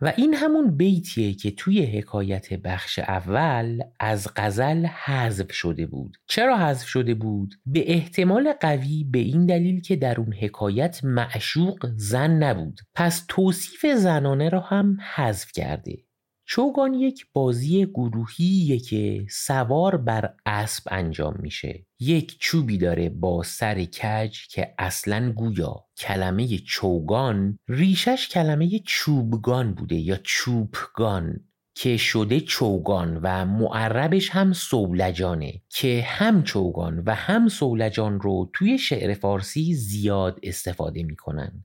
[0.00, 6.16] و این همون بیتیه که توی حکایت بخش اول از غزل حذف شده بود.
[6.26, 11.90] چرا حذف شده بود؟ به احتمال قوی به این دلیل که در اون حکایت معشوق
[11.96, 12.80] زن نبود.
[12.94, 16.11] پس توصیف زنانه را هم حذف کرده.
[16.54, 21.86] چوگان یک بازی گروهیه که سوار بر اسب انجام میشه.
[22.00, 29.96] یک چوبی داره با سر کج که اصلا گویا کلمه چوگان ریشش کلمه چوبگان بوده
[29.96, 31.40] یا چوبگان
[31.74, 38.78] که شده چوگان و معربش هم سولجانه که هم چوگان و هم سولجان رو توی
[38.78, 41.64] شعر فارسی زیاد استفاده می‌کنن.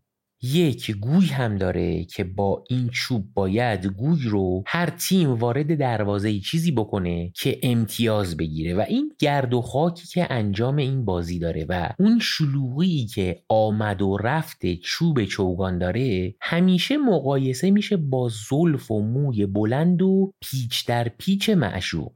[0.54, 6.40] یک گوی هم داره که با این چوب باید گوی رو هر تیم وارد دروازه
[6.40, 11.66] چیزی بکنه که امتیاز بگیره و این گرد و خاکی که انجام این بازی داره
[11.70, 18.92] و اون شلوغی که آمد و رفت چوب چوگان داره همیشه مقایسه میشه با زلف
[18.92, 22.12] و موی بلند و پیچ در پیچ معشوق.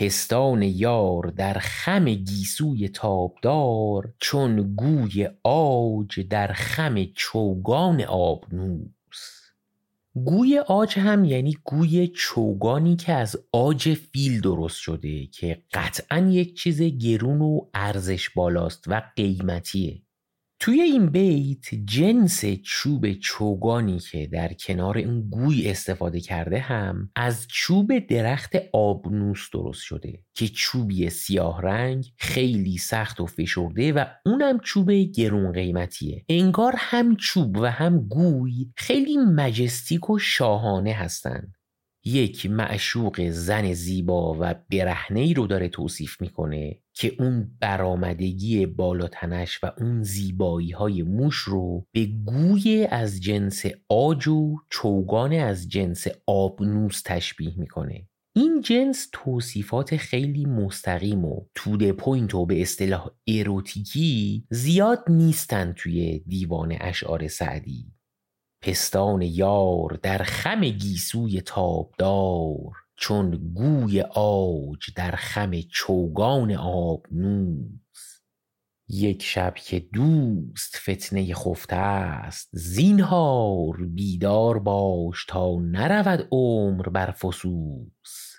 [0.00, 8.88] پستان یار در خم گیسوی تابدار چون گوی آج در خم چوگان آبنوس.
[10.14, 16.56] گوی آج هم یعنی گوی چوگانی که از آج فیل درست شده که قطعا یک
[16.56, 20.02] چیز گرون و ارزش بالاست و قیمتیه.
[20.60, 27.46] توی این بیت جنس چوب چوگانی که در کنار اون گوی استفاده کرده هم از
[27.48, 34.58] چوب درخت آبنوس درست شده که چوبی سیاه رنگ خیلی سخت و فشرده و اونم
[34.58, 36.24] چوب گرون قیمتیه.
[36.28, 41.54] انگار هم چوب و هم گوی خیلی مجستیک و شاهانه هستند
[42.04, 46.82] یک معشوق زن زیبا و برهنه ای رو داره توصیف می‌کنه.
[46.98, 54.28] که اون برآمدگی بالاتنش و اون زیبایی های موهاش رو به گوی از جنس عاج
[54.28, 58.08] و چوگان از جنس آبنوس تشبیه می‌کنه.
[58.36, 65.72] این جنس توصیفات خیلی مستقیم و to the point و به اصطلاح اروتیکی زیاد نیستن
[65.72, 67.92] توی دیوان اشعار سعدی.
[68.62, 72.87] پستان یار در خم گیسوی تابدار.
[73.00, 78.20] چون گوی آج در خم چوگان آبنوس
[78.88, 88.34] یک شب که دوست فتنه خفته است زینهار بیدار باش تا نرود عمر بر فسوس.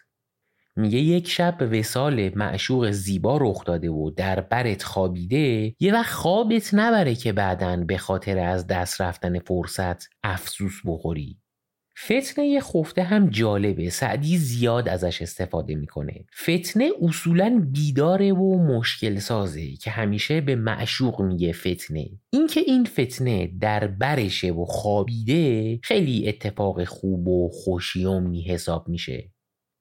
[0.76, 6.70] میگه یک شب وسال معشوق زیبا رخ داده و در برت خوابیده یه وقت خوابت
[6.74, 11.40] نبره که بعدا به خاطر از دست رفتن فرصت افسوس بخوری.
[12.06, 13.90] فتنه خفته هم جالبه.
[13.90, 16.26] سعدی زیاد ازش استفاده می‌کنه.
[16.44, 22.10] فتنه اصولا بیداره و مشکل سازه که همیشه به معشوق میگه فتنه.
[22.30, 29.32] اینکه این فتنه در برشه و خوابیده خیلی اتفاق خوب و خوشیومنی حساب میشه.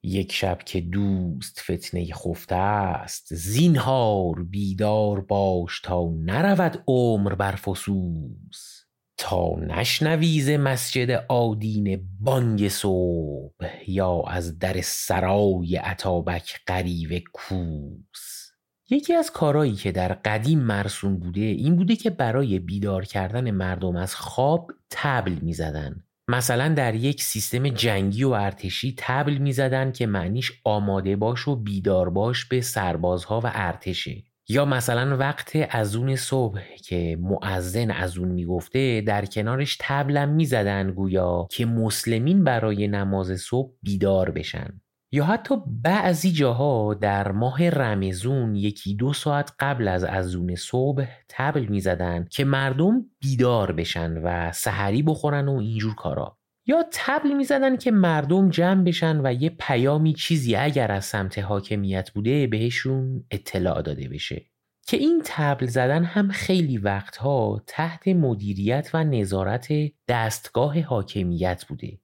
[0.02, 8.87] یک شب که دوست فتنه خفته است زینهار بیدار باش تا نرود عمر بر فسوس.
[9.18, 18.50] تا نشنویز مسجد آدین بانگ صبح یا از در سرای عطابک قریب کوس.
[18.90, 23.96] یکی از کارهایی که در قدیم مرسوم بوده این بوده که برای بیدار کردن مردم
[23.96, 26.04] از خواب تبل می‌زدن.
[26.28, 32.10] مثلا در یک سیستم جنگی و ارتشی تبل می‌زدن که معنیش آماده باش و بیدار
[32.10, 34.22] باش به سربازها و ارتشه.
[34.48, 41.48] یا مثلا وقت ازون صبح که معزن از اون می‌گفته در کنارش تبلم می‌زدن گویا
[41.50, 44.80] که مسلمین برای نماز صبح بیدار بشن.
[45.12, 51.66] یا حتی بعضی جاها در ماه رمزون یکی دو ساعت قبل از ازون صبح تبل
[51.66, 56.37] می‌زدن که مردم بیدار بشن و سحری بخورن و اینجور کارا.
[56.68, 62.10] یا تبل می‌زدن که مردم جمع بشن و یه پیامی چیزی اگر از سمت حاکمیت
[62.10, 64.46] بوده بهشون اطلاع داده بشه.
[64.86, 69.68] که این تبل زدن هم خیلی وقتها تحت مدیریت و نظارت
[70.08, 71.98] دستگاه حاکمیت بوده.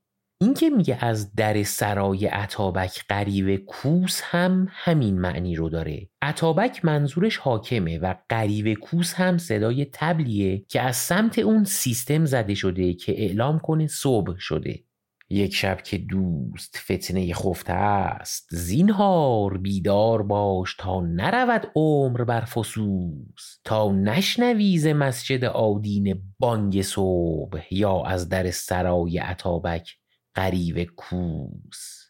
[0.44, 6.08] این که میگه از در سرای عطابک قریب کوس هم همین معنی رو داره.
[6.22, 12.54] عطابک منظورش حاکمه و قریب کوس هم صدای تبلیه که از سمت اون سیستم زده
[12.54, 14.84] شده که اعلام کنه صبح شده.
[15.30, 18.48] یک شب که دوست فتنه خفته است.
[18.50, 23.60] زینهار بیدار باش تا نرود عمر بر فسوس.
[23.64, 30.03] تا نشنویز مسجد آدین بانگ صبح یا از در سرای عطابک
[30.34, 32.04] قریب کوس.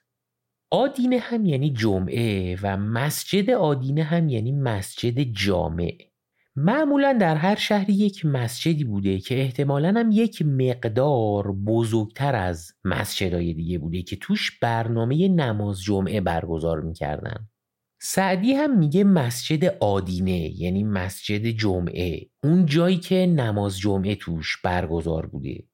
[0.70, 5.98] آدینه هم یعنی جمعه و مسجد آدینه هم یعنی مسجد جامع.
[6.56, 13.54] معمولا در هر شهری یک مسجدی بوده که احتمالا هم یک مقدار بزرگتر از مسجدهای
[13.54, 17.48] دیگه بوده که توش برنامه نماز جمعه برگزار می‌کردن.
[18.00, 22.26] سعدی هم میگه مسجد آدینه یعنی مسجد جمعه.
[22.44, 25.64] اون جایی که نماز جمعه توش برگزار بوده.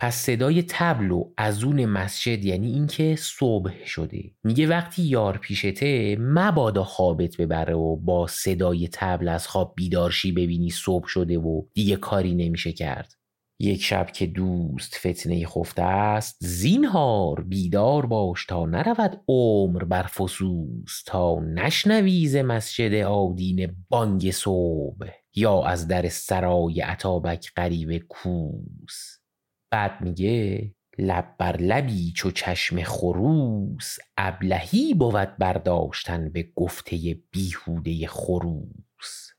[0.00, 4.22] پس صدای تبل و ازون مسجد یعنی اینکه صبح شده.
[4.44, 10.70] میگه وقتی یار پیشته مبادا خوابت ببره و با صدای تبل از خواب بیدارشی ببینی
[10.70, 13.14] صبح شده و دیگه کاری نمیشه کرد.
[13.62, 21.02] یک شب که دوست فتنه خفته است زینهار بیدار باش تا نرود عمر بر فسوس
[21.06, 29.19] تا نشنویز مسجد آدین بانگ صبح یا از در سرای عطابک قریب کوس.
[29.70, 36.96] بعد میگه لب بر لبی چو چشم خروس ابلهی بود برداشتن به گفته
[37.30, 39.30] بیهوده خروس.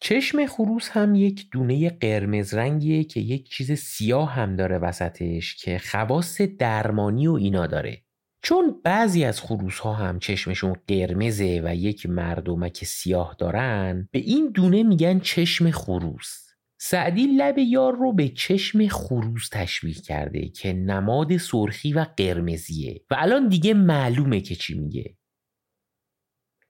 [0.00, 5.78] چشم خروس هم یک دونه قرمز رنگیه که یک چیز سیاه هم داره وسطش که
[5.78, 8.02] خواص درمانی و اینا داره.
[8.42, 14.50] چون بعضی از خروس ها هم چشمشون قرمزه و یک مردمک سیاه دارن به این
[14.54, 16.47] دونه میگن چشم خروس.
[16.80, 23.16] سعدی لب یار رو به چشم خروز تشبیه کرده که نماد سرخی و قرمزیه و
[23.18, 25.16] الان دیگه معلومه که چی میگه.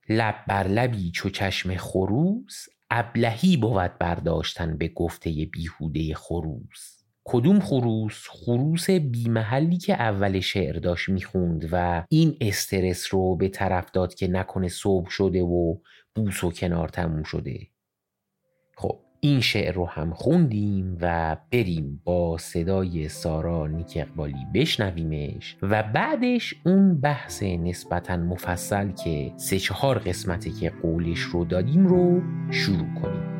[0.09, 8.27] لب بر لبی چو چشم خروز ابلهی بود برداشتن به گفته بیهوده خروز کدوم خروس؟
[8.29, 14.29] خروس بیمحلی که اول شعر داشت می‌خوند و این استرس رو به طرف داد که
[14.29, 15.77] نکنه صبح شده و
[16.15, 17.67] بوس و کنار تموم شده.
[18.77, 25.83] خب این شعر رو هم خوندیم و بریم با صدای سارا نیک اقبالی بشنویمش و
[25.83, 32.95] بعدش اون بحث نسبتا مفصل که سه چهار قسمتی که قولش رو دادیم رو شروع
[33.03, 33.38] کنیم.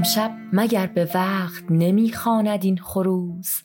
[0.00, 3.62] امشب مگر به وقت نمی‌خواند این خروس؟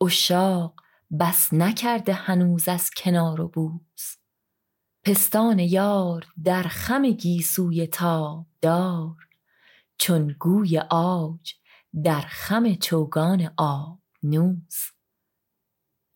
[0.00, 0.82] اشاق
[1.20, 4.16] بس نکرده هنوز از کنار و بوس.
[5.02, 9.16] پستان یار در خم گیسوی تاب دار
[9.98, 11.52] چون گوی آج
[12.04, 14.90] در خم چوگان آب نوس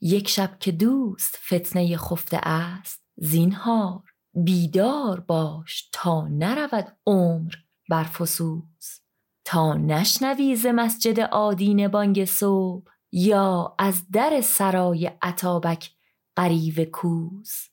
[0.01, 4.03] یک شب که دوست فتنه خفته است زینهار
[4.35, 7.55] بیدار باش تا نرود عمر
[7.89, 9.08] بر فسوس.
[9.51, 15.91] تا نشنوی ز مسجد آدین بانگ صبح یا از در سرای عطابک
[16.37, 17.69] قریب کوس.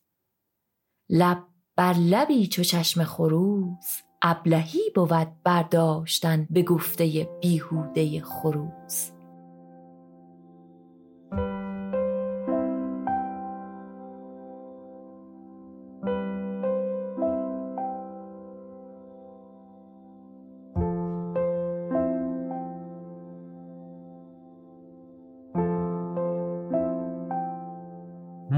[1.09, 1.43] لب
[1.75, 9.14] بر لبی چو چشم خروس ابلهی بود برداشتن به گفته بیهوده خروس.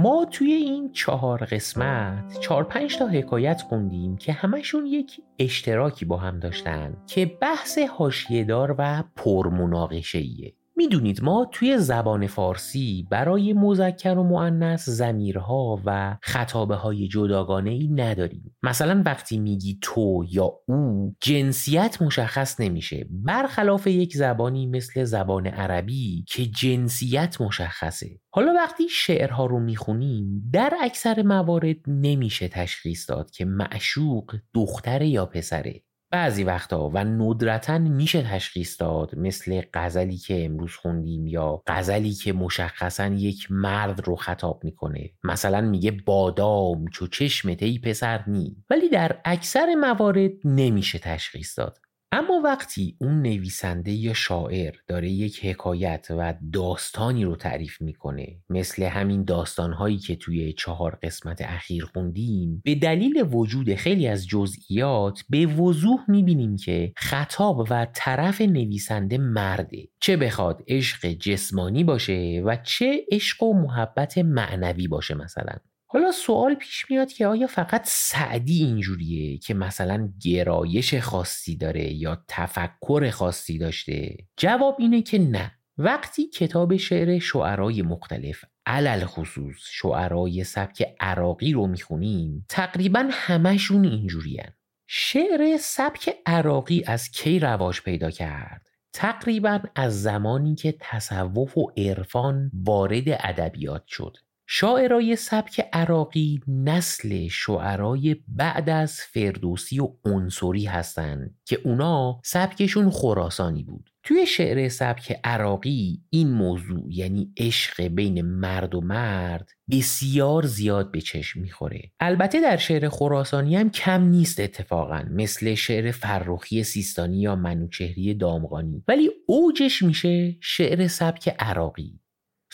[0.08, 6.18] ما توی این چهار قسمت چهار پنج تا حکایت خوندیم که همشون یک اشتراکی با
[6.18, 14.18] هم داشتن که بحث هاشیهدار و پرمناقشه ایه می‌دونید ما توی زبان فارسی برای مذکر
[14.18, 18.56] و معنس زمیرها و خطابه های جداگانه ای نداریم.
[18.64, 23.08] مثلا وقتی میگی تو یا او جنسیت مشخص نمیشه.
[23.10, 28.20] برخلاف یک زبانی مثل زبان عربی که جنسیت مشخصه.
[28.34, 35.26] حالا وقتی شعرها رو می‌خونیم در اکثر موارد نمیشه تشخیص داد که معشوق دختره یا
[35.26, 35.87] پسره.
[36.12, 42.34] بعضی وقتا و ندرتا میشه تشخیص داد مثل غزلی که امروز خوندیم یا غزلی که
[42.34, 45.10] مشخصا یک مرد رو خطاب می‌کنه.
[45.24, 48.64] مثلا میگه بادام چو چشمت ای پسر نی.
[48.70, 51.78] ولی در اکثر موارد نمیشه تشخیص داد.
[52.12, 58.84] اما وقتی اون نویسنده یا شاعر داره یک حکایت و داستانی رو تعریف می‌کنه مثل
[58.84, 65.46] همین داستانهایی که توی چهار قسمت اخیر خوندیم به دلیل وجود خیلی از جزئیات به
[65.46, 69.88] وضوح می‌بینیم که خطاب و طرف نویسنده مرده.
[70.00, 75.54] چه بخواد عشق جسمانی باشه و چه عشق و محبت معنوی باشه مثلا.
[75.90, 82.24] حالا سوال پیش میاد که آیا فقط سعدی اینجوریه که مثلا گرایش خاصی داره یا
[82.28, 85.52] تفکر خاصی داشته؟ جواب اینه که نه.
[85.78, 94.52] وقتی کتاب شعر شعرای مختلف علل خصوص شعرای سبک عراقی رو می‌خونیم تقریبا همشون اینجورین.
[94.88, 102.52] شعر سبک عراقی از کی رواج پیدا کرد؟ تقریبا از زمانی که تصوف و عرفان
[102.54, 104.18] وارد ادبیات شد.
[104.50, 113.64] شاعرای سبک عراقی نسل شعرای بعد از فردوسی و عنصری هستند که اونا سبکشون خراسانی
[113.64, 113.90] بود.
[114.04, 121.02] توی شعر سبک عراقی این موضوع یعنی عشق بین مرد و مرد بسیار زیاد به
[121.02, 121.92] چشم می‌خوره.
[122.00, 128.84] البته در شعر خراسانی هم کم نیست اتفاقا مثل شعر فرخی سیستانی یا منوچهری دامغانی.
[128.88, 132.00] ولی اوجش میشه شعر سبک عراقی.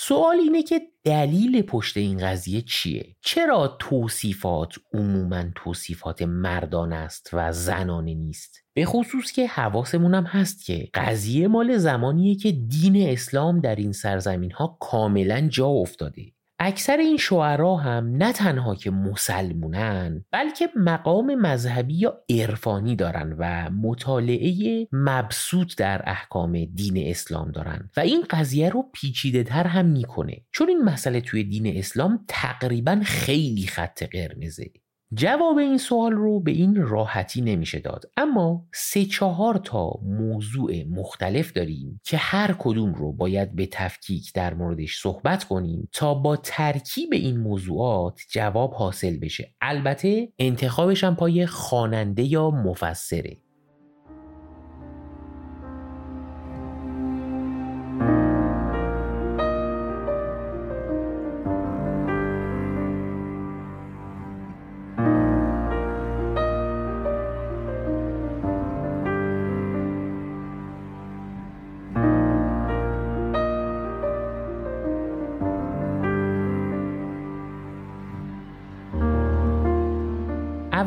[0.07, 7.51] سوال اینه که دلیل پشت این قضیه چیه؟ چرا توصیفات عموما توصیفات مردان است و
[7.51, 13.59] زنانه نیست؟ به خصوص که حواسمون هم هست که قضیه مال زمانیه که دین اسلام
[13.59, 16.21] در این سرزمین ها کاملا جا افتاده
[16.65, 23.69] اکثر این شعرا هم نه تنها که مسلمونن بلکه مقام مذهبی یا عرفانی دارن و
[23.69, 30.41] مطالعه مبسوط در احکام دین اسلام دارن و این قضیه رو پیچیده تر هم می‌کنه.
[30.51, 34.82] چون این مسئله توی دین اسلام تقریبا خیلی خط قرمزه.
[35.15, 38.11] جواب این سوال رو به این راحتی نمیشه داد.
[38.17, 44.53] اما سه چهار تا موضوع مختلف داریم که هر کدوم رو باید به تفکیک در
[44.53, 49.53] موردش صحبت کنیم تا با ترکیب این موضوعات جواب حاصل بشه.
[49.61, 53.37] البته انتخابش هم پای خواننده یا مفسره.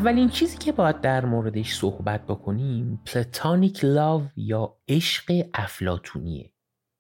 [0.07, 6.53] اولین چیزی که باید در موردش صحبت بکنیم Platonic love یا عشق افلاطونیه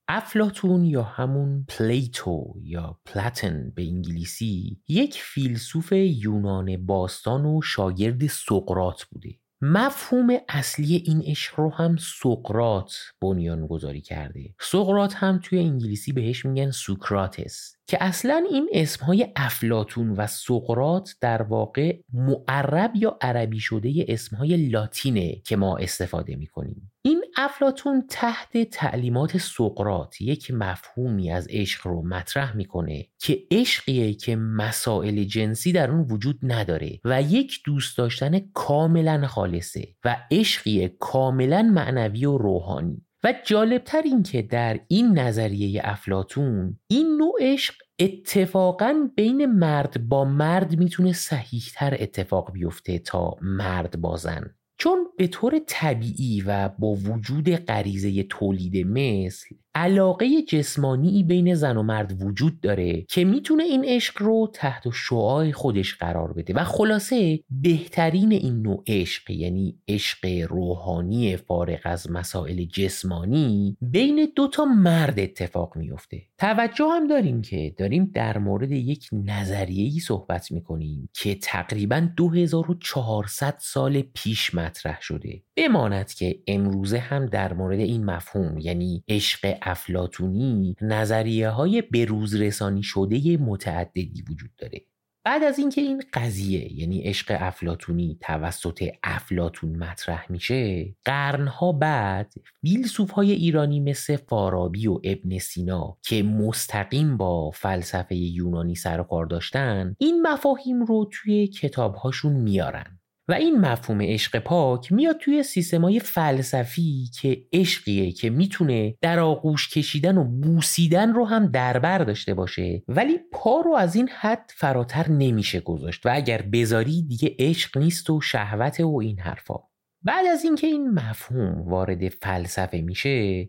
[0.09, 9.05] افلاطون یا همون Plato یا Platon به انگلیسی یک فیلسوف یونان باستان و شاگرد سقراط
[9.05, 9.31] بوده.
[9.61, 14.55] مفهوم اصلی این عشق رو هم سقراط بنیان گذاری کرده.
[14.61, 17.76] سقراط هم توی انگلیسی بهش میگن Socrates.
[17.89, 25.37] که اصلا این اسمهای افلاطون و سقراط در واقع معرب یا عربی شده اسمهای لاتینه
[25.45, 26.93] که ما استفاده می‌کنیم.
[27.03, 34.37] این افلاطون تحت تعلیمات سقراط یک مفهومی از عشق رو مطرح می‌کنه که عشقیه که
[34.37, 41.63] مسائل جنسی در اون وجود نداره و یک دوست داشتن کاملا خالصه و عشقیه کاملا
[41.63, 43.06] معنوی و روحانی.
[43.27, 50.25] و جالبتر این که در این نظریه افلاتون این نوع عشق اتفاقا بین مرد با
[50.25, 56.89] مرد می‌تونه صحیحتر اتفاق بیفته تا مرد با زن چون به طور طبیعی و با
[56.89, 63.85] وجود غریزه تولید مثل علاقه جسمانی بین زن و مرد وجود داره که می‌تونه این
[63.85, 66.55] عشق رو تحت شعاع خودش قرار بده.
[66.55, 74.49] و خلاصه بهترین این نوع عشق یعنی عشق روحانی فارغ از مسائل جسمانی بین دو
[74.49, 81.09] تا مرد اتفاق میفته توجه هم داریم که داریم در مورد یک نظریه‌ای صحبت می‌کنیم
[81.15, 85.43] که تقریبا 2400 سال پیش مطرح شده.
[85.57, 92.83] بماند که امروزه هم در مورد این مفهوم یعنی عشق افلاتونی نظریه های بروز رسانی
[92.83, 94.83] شده متعددی وجود داره.
[95.27, 103.11] بعد از اینکه این قضیه یعنی عشق افلاتونی توسط افلاتون مطرح میشه قرنها بعد فیلسوف
[103.11, 109.27] های ایرانی مثل فارابی و ابن سینا که مستقیم با فلسفه یونانی سر و کار
[109.27, 112.96] داشتن این مفاهیم رو توی کتابهاشون میارن.
[113.29, 119.69] و این مفهوم عشق پاک میاد توی سیستمای فلسفی که عشقیه که می‌تونه در آغوش
[119.69, 122.83] کشیدن و بوسیدن رو هم دربر داشته باشه.
[122.89, 128.11] ولی پا رو از این حد فراتر نمیشه گذاشت و اگر بذاری دیگه عشق نیست
[128.11, 129.59] و شهوت و این حرفا.
[130.03, 133.49] بعد از اینکه این مفهوم وارد فلسفه میشه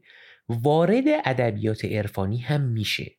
[0.49, 3.11] وارد ادبیات عرفانی هم میشه.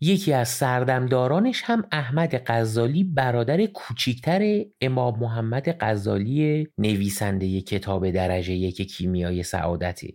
[0.00, 8.82] یکی از سردمدارانش هم احمد غزالی برادر کوچیکتر امام محمد غزالی نویسنده کتاب درجه یک
[8.82, 10.08] کیمیای سعادته.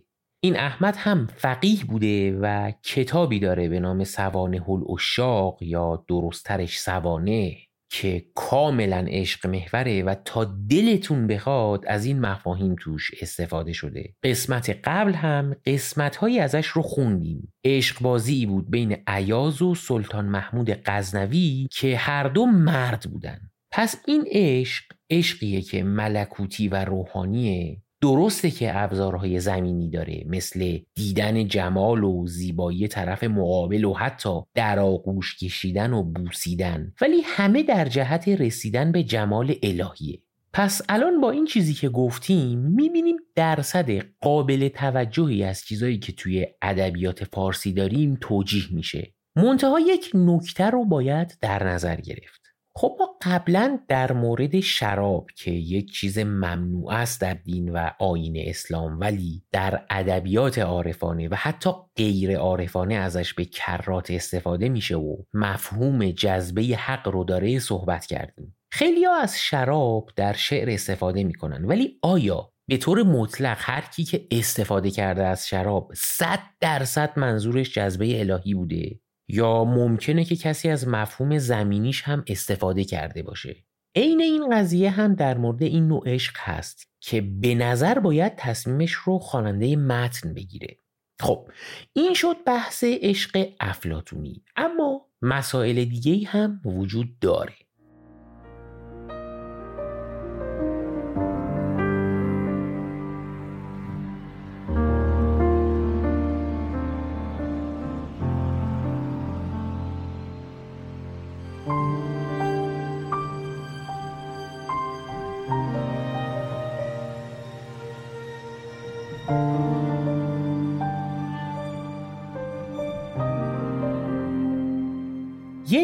[0.44, 7.56] این احمد هم فقیه بوده و کتابی داره به نام سوانه الاشاق یا درستترش سوانه.
[7.94, 14.14] که کاملا عشق محوره و تا دلتون بخواد از این مفاهیم توش استفاده شده.
[14.22, 17.52] قسمت قبل هم قسمت هایی ازش رو خوندیم.
[17.64, 23.40] عشق بازی بود بین عیاز و سلطان محمود غزنوی که هر دو مرد بودن.
[23.72, 27.82] پس این عشق عشقیه که ملکوتی و روحانیه.
[28.02, 34.78] درسته که ابزارهای زمینی داره مثل دیدن جمال و زیبایی طرف مقابل و حتی در
[34.78, 36.92] آغوش کشیدن و بوسیدن.
[37.00, 40.18] ولی همه در جهت رسیدن به جمال الهیه.
[40.52, 43.90] پس الان با این چیزی که گفتیم می‌بینیم درصد
[44.20, 49.14] قابل توجهی از چیزایی که توی ادبیات فارسی داریم توجیه میشه.
[49.36, 52.41] منتها یک نکته رو باید در نظر گرفت.
[52.74, 58.36] خب ما قبلا در مورد شراب که یک چیز ممنوع است در دین و آین
[58.36, 65.16] اسلام ولی در ادبیات عارفانه و حتی غیر عارفانه ازش به کرات استفاده میشه و
[65.34, 68.56] مفهوم جذبه حق رو داره صحبت کردیم.
[68.70, 74.04] خیلی ها از شراب در شعر استفاده می‌کنن ولی آیا به طور مطلق هر کی
[74.04, 79.00] که استفاده کرده از شراب صد درصد منظورش جذبه الهی بوده؟
[79.32, 83.56] یا ممکنه که کسی از مفهوم زمینیش هم استفاده کرده باشه.
[83.96, 88.92] عین این قضیه هم در مورد این نوع عشق هست که به نظر باید تصمیمش
[88.92, 90.76] رو خواننده متن بگیره.
[91.20, 91.48] خب
[91.92, 97.54] این شد بحث عشق افلاتونی اما مسائل دیگه هم وجود داره.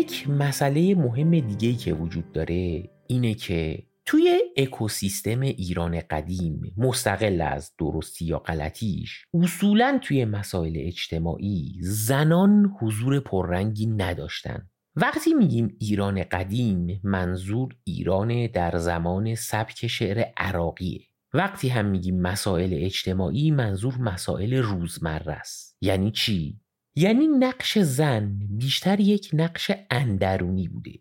[0.08, 7.72] یک مسئله مهم دیگه که وجود داره اینه که توی اکوسیستم ایران قدیم مستقل از
[7.78, 14.68] درستی یا غلطیش اصولا توی مسائل اجتماعی زنان حضور پررنگی نداشتن.
[14.96, 21.00] وقتی میگیم ایران قدیم منظور ایران در زمان سبک شعر عراقیه.
[21.34, 25.76] وقتی هم میگیم مسائل اجتماعی منظور مسائل روزمره است.
[25.80, 26.60] یعنی چی؟
[26.98, 30.92] یعنی نقش زن بیشتر یک نقش اندرونی بوده.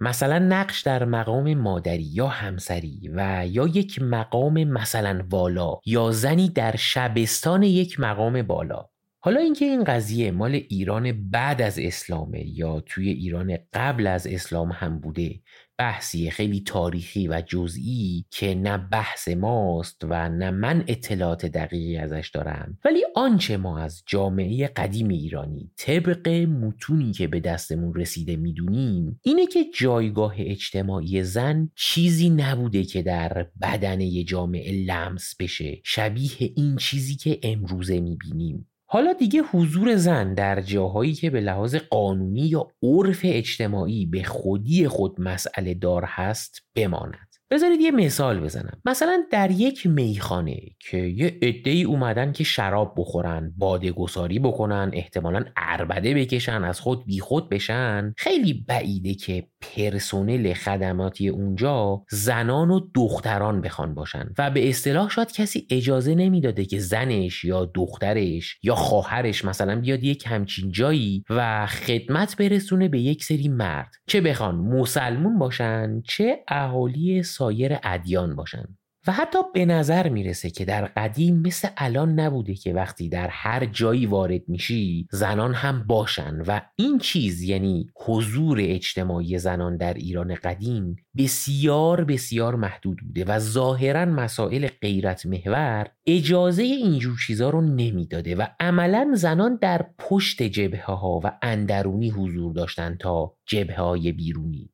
[0.00, 6.48] مثلا نقش در مقام مادری یا همسری و یا یک مقام مثلا والا یا زنی
[6.48, 8.86] در شبستان یک مقام بالا.
[9.22, 14.72] حالا اینکه این قضیه مال ایران بعد از اسلامه یا توی ایران قبل از اسلام
[14.72, 15.40] هم بوده
[15.80, 22.30] بحثی خیلی تاریخی و جزئی که نه بحث ماست و نه من اطلاعات دقیقی ازش
[22.34, 22.78] دارم.
[22.84, 29.46] ولی آنچه ما از جامعه قدیم ایرانی طبق متونی که به دستمون رسیده می‌دونیم اینه
[29.46, 35.80] که جایگاه اجتماعی زن چیزی نبوده که در بدن یه جامعه لمس بشه.
[35.84, 38.69] شبیه این چیزی که امروزه می‌بینیم.
[38.92, 44.88] حالا دیگه حضور زن در جاهایی که به لحاظ قانونی یا عرف اجتماعی به خودی
[44.88, 47.30] خود مسئله دار هست بماند.
[47.50, 48.80] بذارید یه مثال بزنم.
[48.84, 55.44] مثلا در یک میخانه که یه عدهای اومدن که شراب بخورن باده گساری بکنن احتمالا
[55.56, 63.60] اربده بکشن از خود بیخود بشن خیلی بعیده که پرسونل خدماتی اونجا زنان و دختران
[63.60, 64.28] بخوان باشن.
[64.38, 70.04] و به اصطلاح شاید کسی اجازه نمی‌داده که زنش یا دخترش یا خواهرش مثلا بیاد
[70.04, 73.90] یک همچین جایی و خدمت برسونه به یک سری مرد.
[74.06, 78.64] چه بخوان مسلمون باشن چه اهالی سایر ادیان باشن.
[79.06, 83.64] و حتی به نظر می‌رسه که در قدیم مثل الان نبوده که وقتی در هر
[83.64, 90.34] جایی وارد میشی زنان هم باشن و این چیز یعنی حضور اجتماعی زنان در ایران
[90.34, 98.36] قدیم بسیار بسیار محدود بوده و ظاهرا مسائل غیرت محور اجازه اینجور چیزا رو نمی‌داده
[98.36, 104.70] و عملا زنان در پشت جبهه ها و اندرونی حضور داشتن تا جبهه های بیرونی.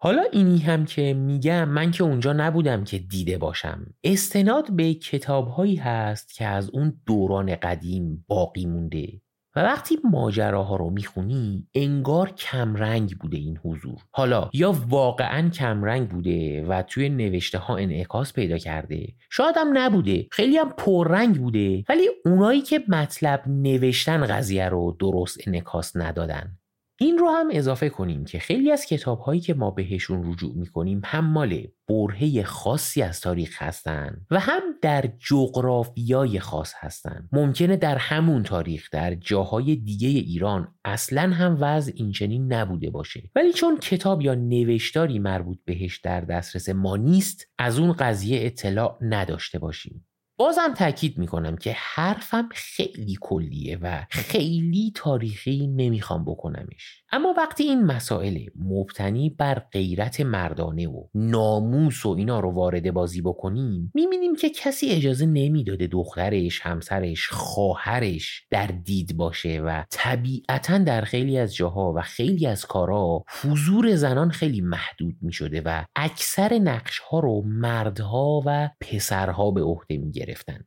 [0.00, 3.86] حالا اینی هم که میگم من که اونجا نبودم که دیده باشم.
[4.04, 9.20] استناد به کتابهایی هست که از اون دوران قدیم باقی مونده.
[9.56, 13.98] و وقتی ماجراها رو می‌خونی انگار کمرنگ بوده این حضور.
[14.10, 19.06] حالا یا واقعا کمرنگ بوده و توی نوشته ها انعکاس پیدا کرده.
[19.30, 25.38] شاید هم نبوده خیلی هم پررنگ بوده ولی اونایی که مطلب نوشتن قضیه رو درست
[25.46, 26.58] انعکاس ندادن.
[27.00, 31.00] این رو هم اضافه کنیم که خیلی از کتاب هایی که ما بهشون رجوع می‌کنیم
[31.04, 37.96] هم مال برهه خاصی از تاریخ هستند و هم در جغرافیای خاص هستند ممکنه در
[37.98, 43.30] همون تاریخ در جاهای دیگه ایران اصلا هم وضع اینچنین نبوده باشه.
[43.36, 48.98] ولی چون کتاب یا نوشتاری مربوط بهش در دسترس ما نیست از اون قضیه اطلاع
[49.00, 50.07] نداشته باشیم.
[50.38, 57.02] بازم تاکید می‌کنم که حرفم خیلی کلیه و خیلی تاریخی نمی‌خوام بکنمش.
[57.12, 63.22] اما وقتی این مسائل مبتنی بر غیرت مردانه و ناموس و اینا رو وارد بازی
[63.22, 71.00] بکنیم می‌بینیم که کسی اجازه نمی‌داده دخترش همسرش خواهرش در دید باشه و طبیعتا در
[71.00, 76.98] خیلی از جاها و خیلی از کارا حضور زنان خیلی محدود می‌شده و اکثر نقش
[76.98, 80.64] ها رو مردها و پسرها به عهده می‌گرفتن.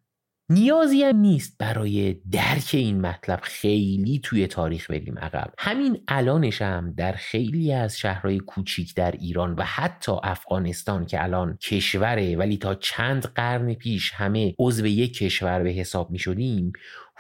[0.52, 5.54] نیازی هم نیست برای درک این مطلب خیلی توی تاریخ بریم عقب.
[5.58, 11.58] همین الانش هم در خیلی از شهرهای کوچیک در ایران و حتی افغانستان که الان
[11.58, 16.72] کشوره ولی تا چند قرن پیش همه عضو یک کشور به حساب می شدیم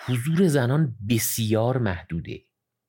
[0.05, 2.39] حضور زنان بسیار محدوده.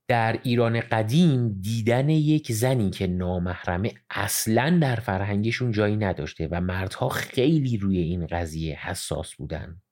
[0.09, 7.09] در ایران قدیم دیدن یک زنی که نامحرمه اصلا در فرهنگشون جایی نداشته و مردها
[7.09, 9.83] خیلی روی این قضیه حساس بودن.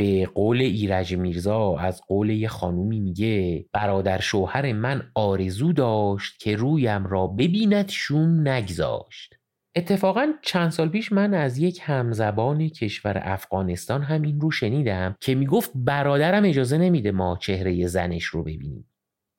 [0.00, 6.56] به قول ایرج میرزا از قول یه خانومی میگه برادر شوهر من آرزو داشت که
[6.56, 9.34] رویم را ببیند شوم نگذاشت.
[9.76, 15.70] اتفاقا چند سال پیش من از یک همزبان کشور افغانستان همین رو شنیدم که می‌گفت
[15.74, 18.89] برادرم اجازه نمیده ما چهره زنش رو ببینیم.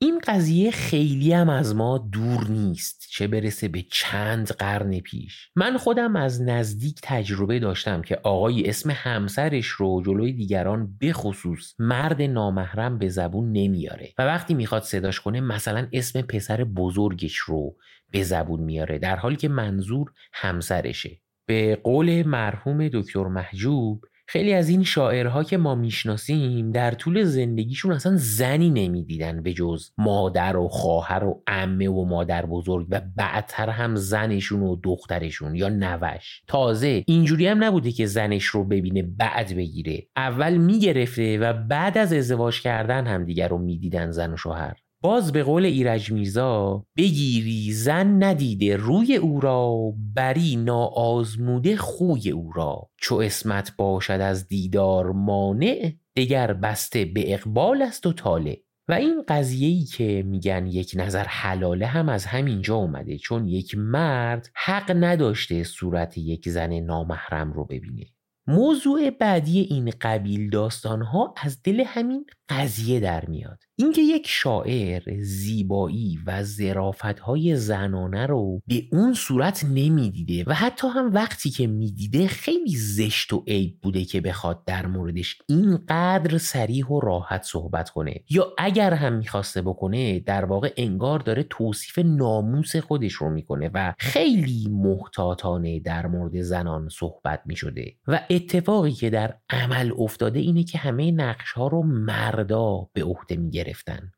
[0.04, 5.50] این قضیه خیلی هم از ما دور نیست چه برسه به چند قرن پیش.
[5.56, 12.22] من خودم از نزدیک تجربه داشتم که آقای اسم همسرش رو جلوی دیگران بخصوص مرد
[12.22, 14.14] نامحرم به زبون نمیاره.
[14.18, 17.76] و وقتی می‌خواد صداش کنه مثلا اسم پسر بزرگش رو
[18.12, 21.22] به زبون میاره در حالی که منظور همسرشه.
[21.46, 27.92] به قول مرحوم دکتر محجوب خیلی از این شاعرها که ما می‌شناسیم در طول زندگیشون
[27.92, 33.70] اصلا زنی نمی‌دیدن به جز مادر و خواهر و عمه و مادر بزرگ و بعدتر
[33.70, 36.42] هم زنشون و دخترشون یا نوش.
[36.48, 40.08] تازه اینجوری هم نبوده که زنش رو ببینه بعد بگیره.
[40.16, 44.78] اول می‌گرفته و بعد از ازدواج کردن هم دیگر رو می‌دیدن زن و شوهر.
[45.04, 52.52] باز به قول ایرج میرزا بگیری زن ندیده روی او را بری ناآزموده خوی او
[52.52, 52.90] را.
[52.98, 58.58] چو اسمت باشد از دیدار مانع دگر بسته به اقبال است و طالع.
[58.88, 64.50] و این قضیه که میگن یک نظر حلاله هم از همینجا اومده چون یک مرد
[64.56, 68.06] حق نداشته صورت یک زن نامحرم رو ببینه.
[68.48, 73.64] موضوع بعدی این قبیل داستان ها از دل همین قضیه در میاد.
[73.82, 80.88] اینکه یک شاعر زیبایی و زرافت های زنانه رو به اون صورت نمی‌دیده و حتی
[80.88, 86.86] هم وقتی که می‌دیده خیلی زشت و عیب بوده که بخواد در موردش اینقدر سریح
[86.86, 88.24] و راحت صحبت کنه.
[88.30, 93.94] یا اگر هم می‌خواسته بکنه در واقع انگار داره توصیف ناموس خودش رو می‌کنه و
[94.00, 97.96] خیلی محتاطانه در مورد زنان صحبت می‌شده.
[98.08, 103.36] و اتفاقی که در عمل افتاده اینه که همه نقش ها رو مردا به عهده
[103.36, 104.12] می گرفتن.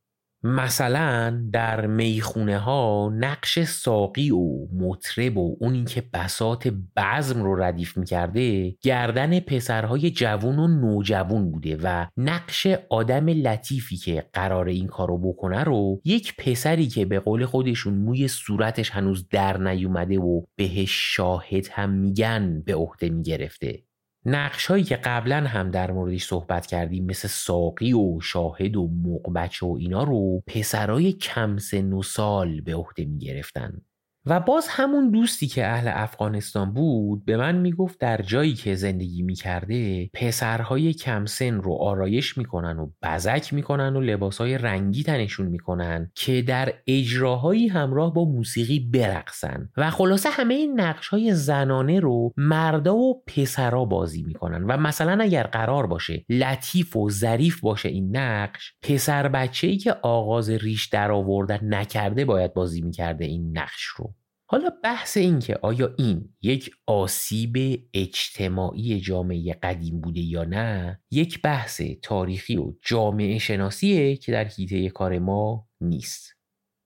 [0.45, 7.97] مثلا در می‌خونه ها نقش ساقی و مطرب و اونی که بسات بزم رو ردیف
[7.97, 15.17] می‌کرده گردن پسرهای جوون و نوجوون بوده و نقش آدم لطیفی که قرار این کارو
[15.17, 21.15] بکنه رو یک پسری که به قول خودشون موی صورتش هنوز در نیومده و بهش
[21.15, 23.83] شاهد هم میگن به عهده می‌گرفته.
[24.26, 29.63] نقش هایی که قبلا هم در موردش صحبت کردیم مثل ساقی و شاهد و مقبچ
[29.63, 33.82] و اینا رو پسرای کم سن و سال به عهده می گرفتن
[34.26, 39.21] و باز همون دوستی که اهل افغانستان بود به من می‌گفت در جایی که زندگی
[39.21, 46.41] می‌کرده پسرهای کمسن رو آرایش می‌کنن و بزک می‌کنن و لباسهای رنگی تنشون می‌کنن که
[46.41, 49.69] در اجراهایی همراه با موسیقی برقصن.
[49.78, 54.63] و خلاصه همه این نقش های زنانه رو مردا و پسرا بازی می‌کنن.
[54.63, 59.93] و مثلا اگر قرار باشه لطیف و ظریف باشه این نقش پسر بچه ای که
[60.01, 64.12] آغاز ریش در آوردن نکرده باید بازی می‌کرده این نقش رو.
[64.53, 71.41] حالا بحث این که آیا این یک آسیب اجتماعی جامعه قدیم بوده یا نه یک
[71.41, 76.33] بحث تاریخی و جامعه شناسیه که در حیطه کار ما نیست.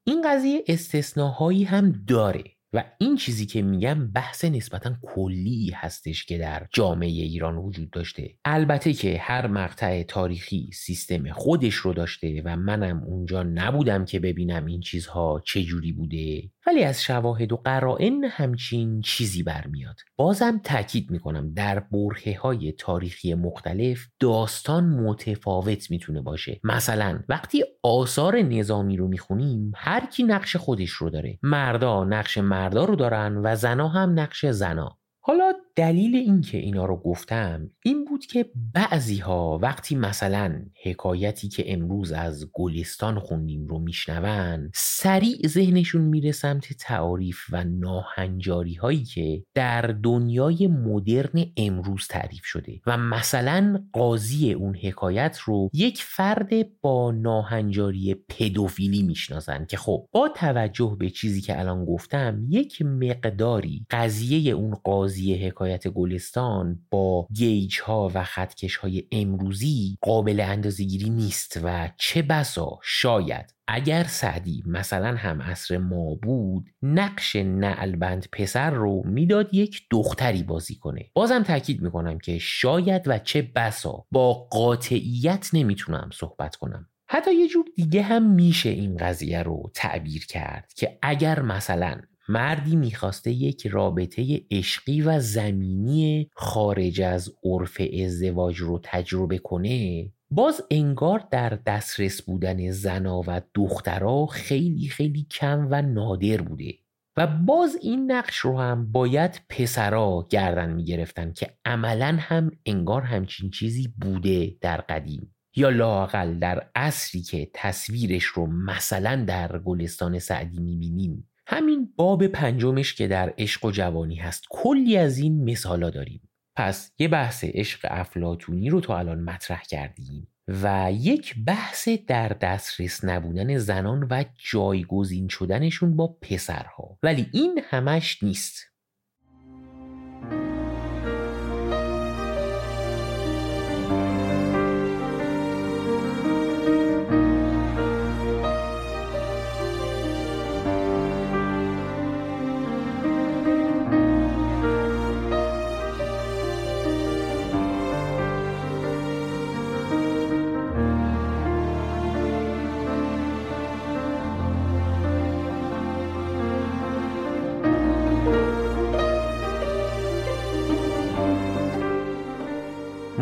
[0.05, 2.43] این قضیه استثناهایی هم داره
[2.73, 8.37] و این چیزی که میگم بحث نسبتا کلی هستش که در جامعه ایران وجود داشته.
[8.45, 14.65] البته که هر مقطع تاریخی سیستم خودش رو داشته و منم اونجا نبودم که ببینم
[14.65, 16.51] این چیزها چجوری بوده.
[16.67, 19.95] ولی از شواهد و قرائن همچین چیزی برمیاد.
[20.15, 26.59] بازم تاکید می‌کنم در برهه های تاریخی مختلف داستان متفاوت می‌تونه باشه.
[26.63, 31.39] مثلا وقتی آثار نظامی رو می‌خونیم هر کی نقش خودش رو داره.
[31.43, 34.97] مردا نقش مردا رو دارن و زنا هم نقش زنا.
[35.19, 41.73] حالا دلیل اینکه اینا رو گفتم این بود که بعضی ها وقتی مثلا حکایتی که
[41.73, 49.43] امروز از گلستان خوندیم رو میشنون سریع ذهنشون میره سمت تعاریف و ناهنجاری هایی که
[49.53, 57.11] در دنیای مدرن امروز تعریف شده و مثلا قاضی اون حکایت رو یک فرد با
[57.11, 64.51] ناهنجاری پدوفیلی می‌شناسن که خب با توجه به چیزی که الان گفتم یک مقداری قضیه
[64.51, 71.59] اون قاضی حکایت حکایت گلستان با گیج ها و خطکش های امروزی قابل اندازگیری نیست
[71.63, 79.01] و چه بسا شاید اگر سعدی مثلا هم عصر ما بود نقش نعلبند پسر رو
[79.05, 81.05] می‌داد یک دختری بازی کنه.
[81.13, 86.89] بازم تاکید می‌کنم که شاید و چه بسا با قاطعیت نمی‌تونم صحبت کنم.
[87.09, 92.75] حتی یه جور دیگه هم میشه این قضیه رو تعبیر کرد که اگر مثلا مردی
[92.75, 101.27] می‌خواسته یک رابطه عشقی و زمینی خارج از عرف ازدواج رو تجربه کنه باز انگار
[101.31, 106.73] در دسترس بودن زنا و دخترها خیلی خیلی کم و نادر بوده
[107.17, 113.49] و باز این نقش رو هم باید پسرا گردن می‌گرفتن که عملا هم انگار همچین
[113.49, 115.35] چیزی بوده در قدیم.
[115.55, 121.29] یا لاقل در عصری که تصویرش رو مثلا در گلستان سعدی می‌بینیم.
[121.49, 124.43] همین باب پنجمش که در عشق و جوانی هست.
[124.49, 126.29] کلی از این مثالا داریم.
[126.55, 133.03] پس یه بحث عشق افلاتونی رو تا الان مطرح کردیم و یک بحث در دسترس
[133.03, 136.99] نبودن زنان و جایگزین شدنشون با پسرها.
[137.03, 138.65] ولی این همش نیست.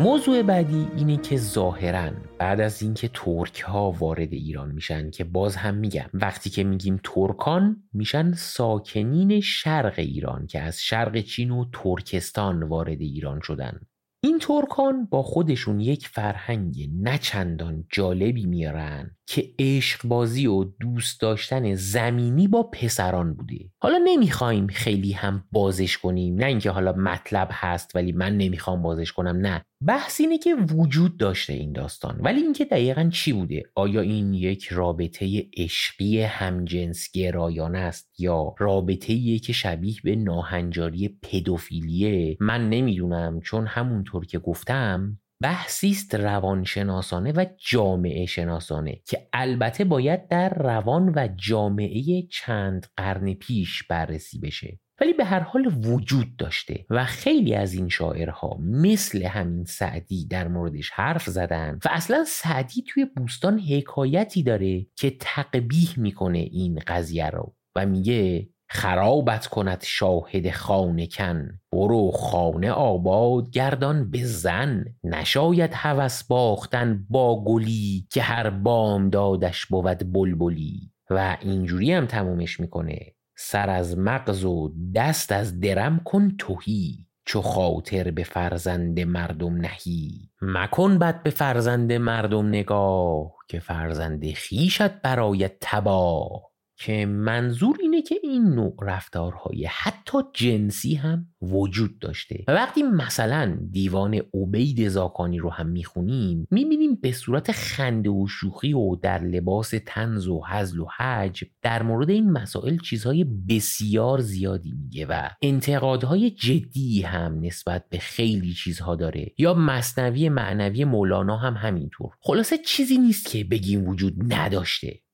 [0.06, 5.56] موضوع بعدی اینه که ظاهرا بعد از اینکه ترک ها وارد ایران میشن که باز
[5.56, 11.64] هم میگم وقتی که میگیم ترکان میشن ساکنین شرق ایران که از شرق چین و
[11.72, 13.80] ترکستان وارد ایران شدن.
[14.24, 19.15] این ترکان با خودشون یک فرهنگ نچندان جالبی میارن.
[19.26, 25.98] که عشق بازی و دوست داشتن زمینی با پسران بوده حالا نمی‌خوایم خیلی هم بازش
[25.98, 26.34] کنیم.
[26.34, 29.62] نه اینکه حالا مطلب هست ولی من نمی‌خوام بازش کنم نه.
[29.86, 32.20] بحث اینه که وجود داشته این داستان.
[32.20, 39.38] ولی اینکه دقیقا چی بوده؟ آیا این یک رابطه عشقی همجنس گرایانه است یا رابطه
[39.38, 47.46] که شبیه به ناهنجاری پدوفیلیه؟ من نمی‌دونم چون همونطور که گفتم بحثی است روانشناسانه و
[47.58, 54.78] جامعه شناسانه که البته باید در روان و جامعه چند قرن پیش بررسی بشه.
[55.00, 60.48] ولی به هر حال وجود داشته و خیلی از این شاعرها مثل همین سعدی در
[60.48, 67.30] موردش حرف زدن و اصلا سعدی توی بوستان حکایتی داره که تقبیح می‌کنه این قضیه
[67.30, 71.60] رو و میگه خرابت کند شاهد خانه کن.
[71.72, 74.84] برو خانه آباد گردان به زن.
[75.04, 80.92] نشاید هوس باختن با گلی که هر بام دادش بود بلبلی.
[81.10, 82.98] و اینجوری هم تمومش می‌کنه.
[83.38, 87.06] سر از مغز و دست از درم کن توهی.
[87.24, 90.30] چو خاطر به فرزند مردم نهی.
[90.42, 96.55] مکن بد به فرزند مردم نگاه که فرزند خیشت برای تباه.
[96.78, 102.44] که منظور اینه که این نوع رفتارهای حتی جنسی هم وجود داشته.
[102.48, 108.72] و وقتی مثلا دیوان عبید زاکانی رو هم می‌خونیم می‌بینیم به صورت خنده و شوخی
[108.72, 114.72] و در لباس تنز و حزل و حج در مورد این مسائل چیزهای بسیار زیادی
[114.82, 119.32] میگه و انتقادهای جدی هم نسبت به خیلی چیزها داره.
[119.38, 122.10] یا مصنوی معنوی مولانا هم همینطور.
[122.20, 125.05] خلاصه چیزی نیست که بگیم وجود نداشته.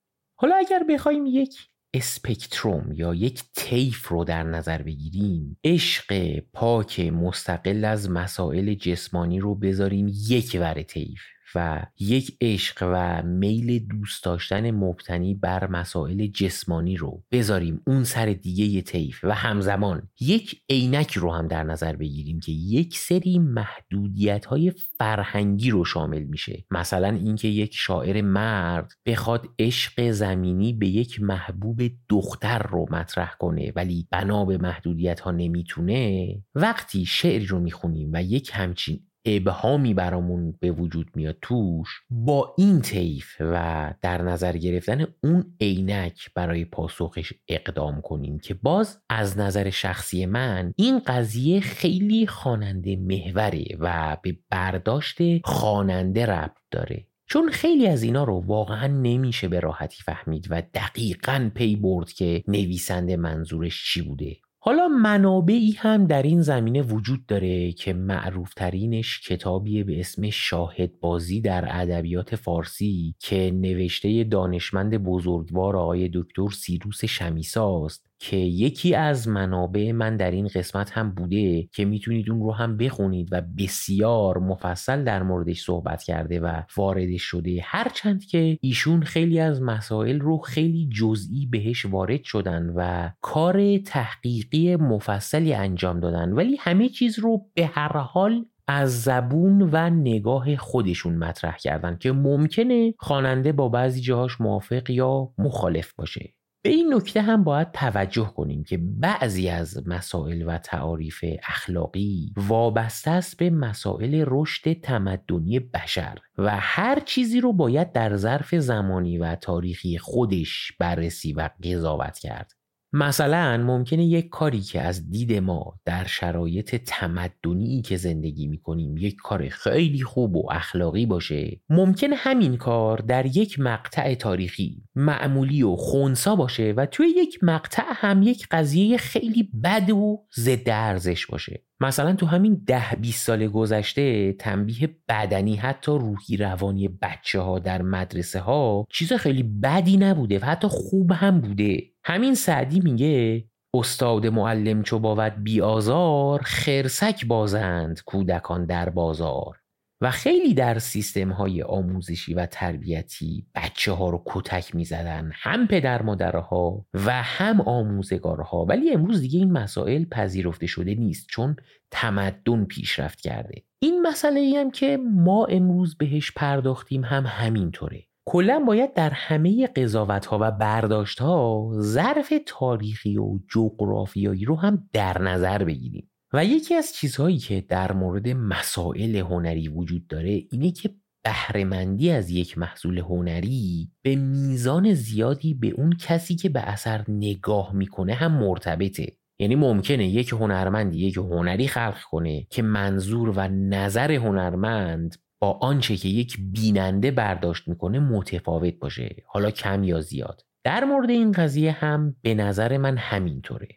[0.43, 1.55] حالا اگر بخوایم یک
[1.95, 9.55] اسپکتروم یا یک تیف رو در نظر بگیریم عشق پاک مستقل از مسائل جسمانی رو
[9.55, 11.20] بذاریم یک ور تیف
[11.55, 18.26] و یک عشق و میل دوست داشتن مبتنی بر مسائل جسمانی رو بذاریم اون سر
[18.26, 23.38] دیگه یه طیف و همزمان یک عینک رو هم در نظر بگیریم که یک سری
[23.38, 26.64] محدودیت های فرهنگی رو شامل میشه.
[26.70, 33.72] مثلا اینکه یک شاعر مرد بخواد عشق زمینی به یک محبوب دختر رو مطرح کنه
[33.76, 40.54] ولی بنا به محدودیت ها نمی‌تونه وقتی شعری رو می‌خونیم و یک همچین ابهامی برامون
[40.60, 47.32] به وجود میاد توش با این طیف و در نظر گرفتن اون عینک برای پاسخش
[47.48, 54.38] اقدام کنیم که باز از نظر شخصی من این قضیه خیلی خواننده محوره و به
[54.50, 57.06] برداشت خواننده ربط داره.
[57.26, 62.44] چون خیلی از اینا رو واقعا نمیشه به راحتی فهمید و دقیقا پی برد که
[62.48, 64.36] نویسنده منظورش چی بوده.
[64.64, 71.00] حالا منابعی هم در این زمینه وجود داره که معروف ترینش کتابیه به اسم شاهد
[71.00, 78.11] بازی در ادبیات فارسی که نوشته دانشمند بزرگوار آقای دکتر سیروس شمیساست.
[78.24, 82.76] که یکی از منابع من در این قسمت هم بوده که می‌تونید اون رو هم
[82.76, 87.60] بخونید و بسیار مفصل در موردش صحبت کرده و واردش شده.
[87.64, 94.76] هرچند که ایشون خیلی از مسائل رو خیلی جزئی بهش وارد شدن و کار تحقیقی
[94.76, 101.16] مفصلی انجام دادن ولی همه چیز رو به هر حال از زبون و نگاه خودشون
[101.16, 106.32] مطرح کردن که ممکنه خواننده با بعضی جاهاش موافق یا مخالف باشه.
[106.64, 113.10] به این نکته هم باید توجه کنیم که بعضی از مسائل و تعاریف اخلاقی وابسته
[113.10, 119.34] است به مسائل رشد تمدنی بشر و هر چیزی رو باید در ظرف زمانی و
[119.34, 122.52] تاریخی خودش بررسی و قضاوت کرد.
[122.93, 129.16] مثلا ممکنه یک کاری که از دید ما در شرایط تمدنی که زندگی می‌کنیم یک
[129.16, 135.76] کار خیلی خوب و اخلاقی باشه ممکن همین کار در یک مقطع تاریخی معمولی و
[135.76, 141.62] خونسا باشه و توی یک مقطع هم یک قضیه خیلی بد و ضد ارزش باشه.
[141.80, 147.82] مثلا تو همین ده 20 سال گذشته تنبیه بدنی حتی روحی روانی بچه ها در
[147.82, 151.91] مدرسه ها چیز خیلی بدی نبوده و حتی خوب هم بوده.
[152.05, 153.44] همین سعدی میگه
[153.74, 159.62] استاد معلم چو باود بی آزار خرسک بازند کودکان در بازار.
[160.03, 165.66] و خیلی در سیستم های آموزشی و تربیتی بچه ها رو کتک می زدن هم
[165.66, 168.64] پدر مادرها و هم آموزگارها.
[168.64, 171.56] ولی امروز دیگه این مسائل پذیرفته شده نیست چون
[171.90, 173.62] تمدن پیشرفت کرده.
[173.78, 178.05] این مسئله ای هم که ما امروز بهش پرداختیم هم همینطوره.
[178.24, 184.89] کلا باید در همه قضاوت ها و برداشت ها ظرف تاریخی و جغرافیایی رو هم
[184.93, 186.09] در نظر بگیریم.
[186.32, 190.90] و یکی از چیزهایی که در مورد مسائل هنری وجود داره اینه که
[191.24, 197.74] بهرهمندی از یک محصول هنری به میزان زیادی به اون کسی که به اثر نگاه
[197.74, 199.16] می‌کنه هم مرتبطه.
[199.39, 205.97] یعنی ممکنه یک هنرمندی یک هنری خلق کنه که منظور و نظر هنرمند با آنچه
[205.97, 210.43] که یک بیننده برداشت می‌کنه متفاوت باشه حالا کم یا زیاد.
[210.64, 213.69] در مورد این قضیه هم به نظر من همینطوره.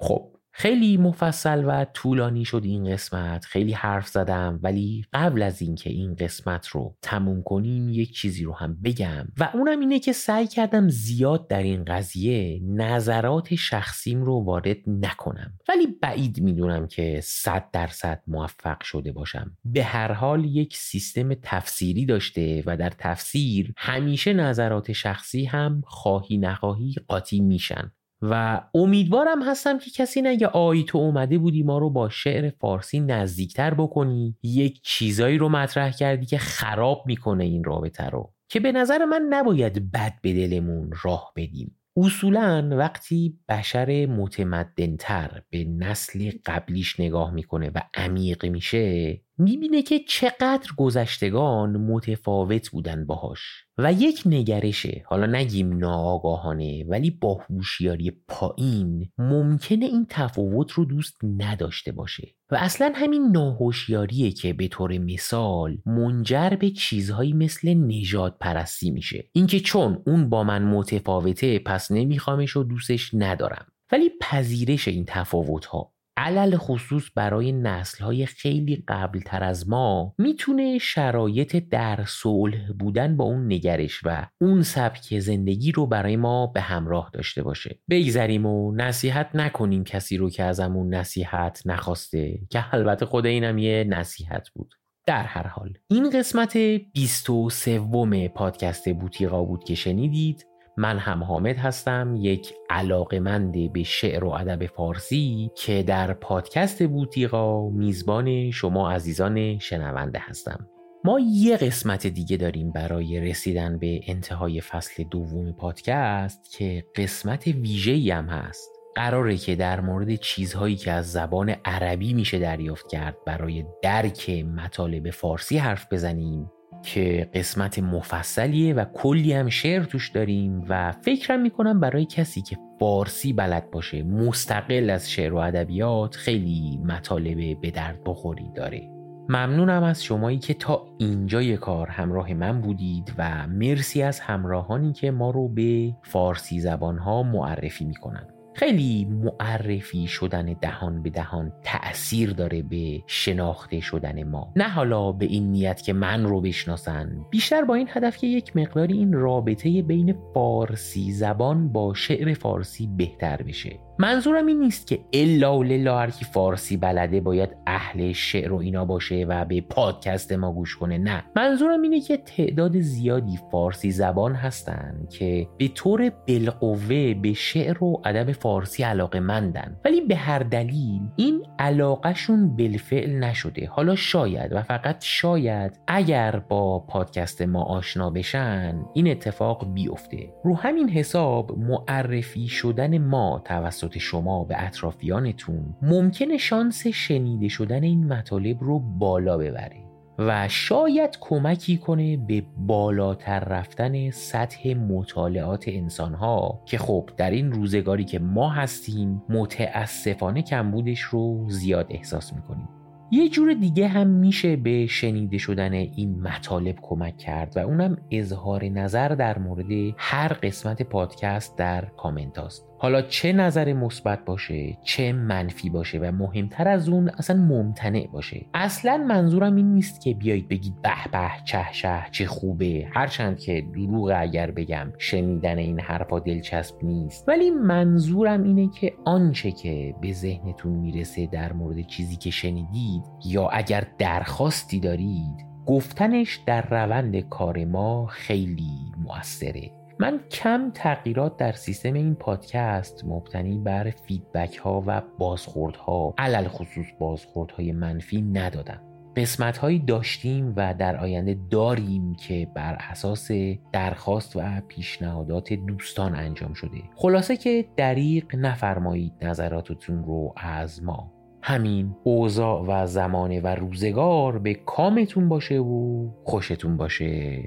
[0.00, 3.44] خب خیلی مفصل و طولانی شد این قسمت.
[3.44, 8.52] خیلی حرف زدم ولی قبل از اینکه این قسمت رو تموم کنیم یک چیزی رو
[8.52, 9.26] هم بگم.
[9.38, 15.58] و اونم اینه که سعی کردم زیاد در این قضیه نظرات شخصیم رو وارد نکنم.
[15.68, 19.56] ولی بعید می‌دونم که صد درصد موفق شده باشم.
[19.64, 26.38] به هر حال یک سیستم تفسیری داشته و در تفسیر همیشه نظرات شخصی هم خواهی
[26.38, 27.92] نخواهی قاطی میشن.
[28.22, 33.00] و امیدوارم هستم که کسی نگه آی تو اومده بودی ما رو با شعر فارسی
[33.00, 34.36] نزدیکتر بکنی.
[34.42, 38.34] یک چیزایی رو مطرح کردی که خراب می‌کنه این رابطه رو.
[38.48, 41.76] که به نظر من نباید بد به دلمون راه بدیم.
[41.96, 50.70] اصولا وقتی بشر متمدنتر به نسل قبلیش نگاه می‌کنه و عمیق میشه می‌بینه که چقدر
[50.76, 59.84] گذشتگان متفاوت بودن باهاش و یک نگرشه حالا نگیم ناآگاهانه ولی با هوشیاری پایین ممکنه
[59.84, 62.34] این تفاوت رو دوست نداشته باشه.
[62.50, 69.24] و اصلا همین ناهوشیاریه که به طور مثال منجر به چیزهایی مثل نجات پرستی میشه.
[69.32, 73.66] اینکه چون اون با من متفاوته پس نمیخوامش و دوستش ندارم.
[73.92, 80.14] ولی پذیرش این تفاوت ها علل خصوص برای نسل های خیلی قبل تر از ما
[80.18, 86.46] می‌تونه شرایط در صلح بودن با اون نگرش و اون سبک زندگی رو برای ما
[86.46, 87.78] به همراه داشته باشه.
[87.90, 93.84] بگذریم و نصیحت نکنیم کسی رو که ازمون نصیحت نخواسته که البته خود اینم یه
[93.88, 94.74] نصیحت بود.
[95.06, 100.46] در هر حال این قسمت 23 پادکست بوتیقا بود که شنیدید.
[100.76, 107.68] من هم حامد هستم یک علاقمند به شعر و ادب فارسی که در پادکست بوتیقا
[107.68, 110.68] میزبان شما عزیزان شنونده هستم.
[111.04, 118.10] ما یه قسمت دیگه داریم برای رسیدن به انتهای فصل دوم پادکست که قسمت ویژه‌ای
[118.10, 118.70] هم هست.
[118.94, 125.10] قراره که در مورد چیزهایی که از زبان عربی میشه دریافت کرد برای درک مطالب
[125.10, 126.50] فارسی حرف بزنیم.
[126.84, 132.56] که قسمت مفصلیه و کلی هم شعر توش داریم و فکرم می‌کنم برای کسی که
[132.80, 138.90] فارسی بلد باشه مستقل از شعر و ادبیات خیلی مطالب به درد بخوری داره.
[139.28, 145.10] ممنونم از شمایی که تا اینجای کار همراه من بودید و مرسی از همراهانی که
[145.10, 152.62] ما رو به فارسی زبانها معرفی می‌کنن خیلی معرفی شدن دهان به دهان تأثیر داره
[152.62, 154.52] به شناخته شدن ما.
[154.56, 157.26] نه حالا به این نیت که من رو بشناسن.
[157.30, 162.86] بیشتر با این هدف که یک مقداری این رابطه بین فارسی زبان با شعر فارسی
[162.96, 163.78] بهتر بشه.
[163.98, 168.84] منظورم این نیست که الا و للا هر فارسی بلده باید اهل شعر و اینا
[168.84, 170.98] باشه و به پادکست ما گوش کنه.
[170.98, 171.24] نه.
[171.36, 178.02] منظورم اینه که تعداد زیادی فارسی زبان هستن که به طور بالقوه به شعر و
[178.04, 183.66] ادب فارسی علاقه مندن ولی به هر دلیل این علاقهشون بالفعل نشده.
[183.66, 190.32] حالا شاید و فقط شاید اگر با پادکست ما آشنا بشن این اتفاق بیفته.
[190.44, 198.12] رو همین حساب معرفی شدن ما توسط شما به اطرافیانتون ممکنه شانس شنیده شدن این
[198.12, 199.83] مطالب رو بالا ببره.
[200.18, 208.04] و شاید کمکی کنه به بالاتر رفتن سطح مطالعات انسانها که خب در این روزگاری
[208.04, 212.68] که ما هستیم متاسفانه کمبودش رو زیاد احساس می‌کنیم.
[213.10, 218.64] یه جور دیگه هم میشه به شنیده شدن این مطالب کمک کرد و اونم اظهار
[218.64, 222.66] نظر در مورد هر قسمت پادکست در کامنت هاست.
[222.84, 228.46] حالا چه نظر مثبت باشه چه منفی باشه و مهمتر از اون اصلا ممتنع باشه.
[228.54, 232.86] اصلا منظورم این نیست که بیایید بگید به به چه شه چه خوبه.
[232.94, 237.28] هرچند که دروغ اگر بگم شنیدن این حرفا دلچسب نیست.
[237.28, 243.48] ولی منظورم اینه که آنچه که به ذهنتون می‌رسه در مورد چیزی که شنیدید یا
[243.48, 249.83] اگر درخواستی دارید گفتنش در روند کار ما خیلی موثره.
[249.98, 256.48] من کم تغییرات در سیستم این پادکست مبتنی بر فیدبک ها و بازخورد ها علل
[256.48, 258.80] خصوص بازخورد های منفی ندادم.
[259.16, 263.30] قسمت هایی داشتیم و در آینده داریم که بر اساس
[263.72, 266.82] درخواست و پیشنهادات دوستان انجام شده.
[266.94, 271.12] خلاصه که دریق نفرمایید نظراتتون رو از ما.
[271.42, 277.42] همین اوضاع و زمانه و روزگار به کامتون باشه و خوشتون باشه.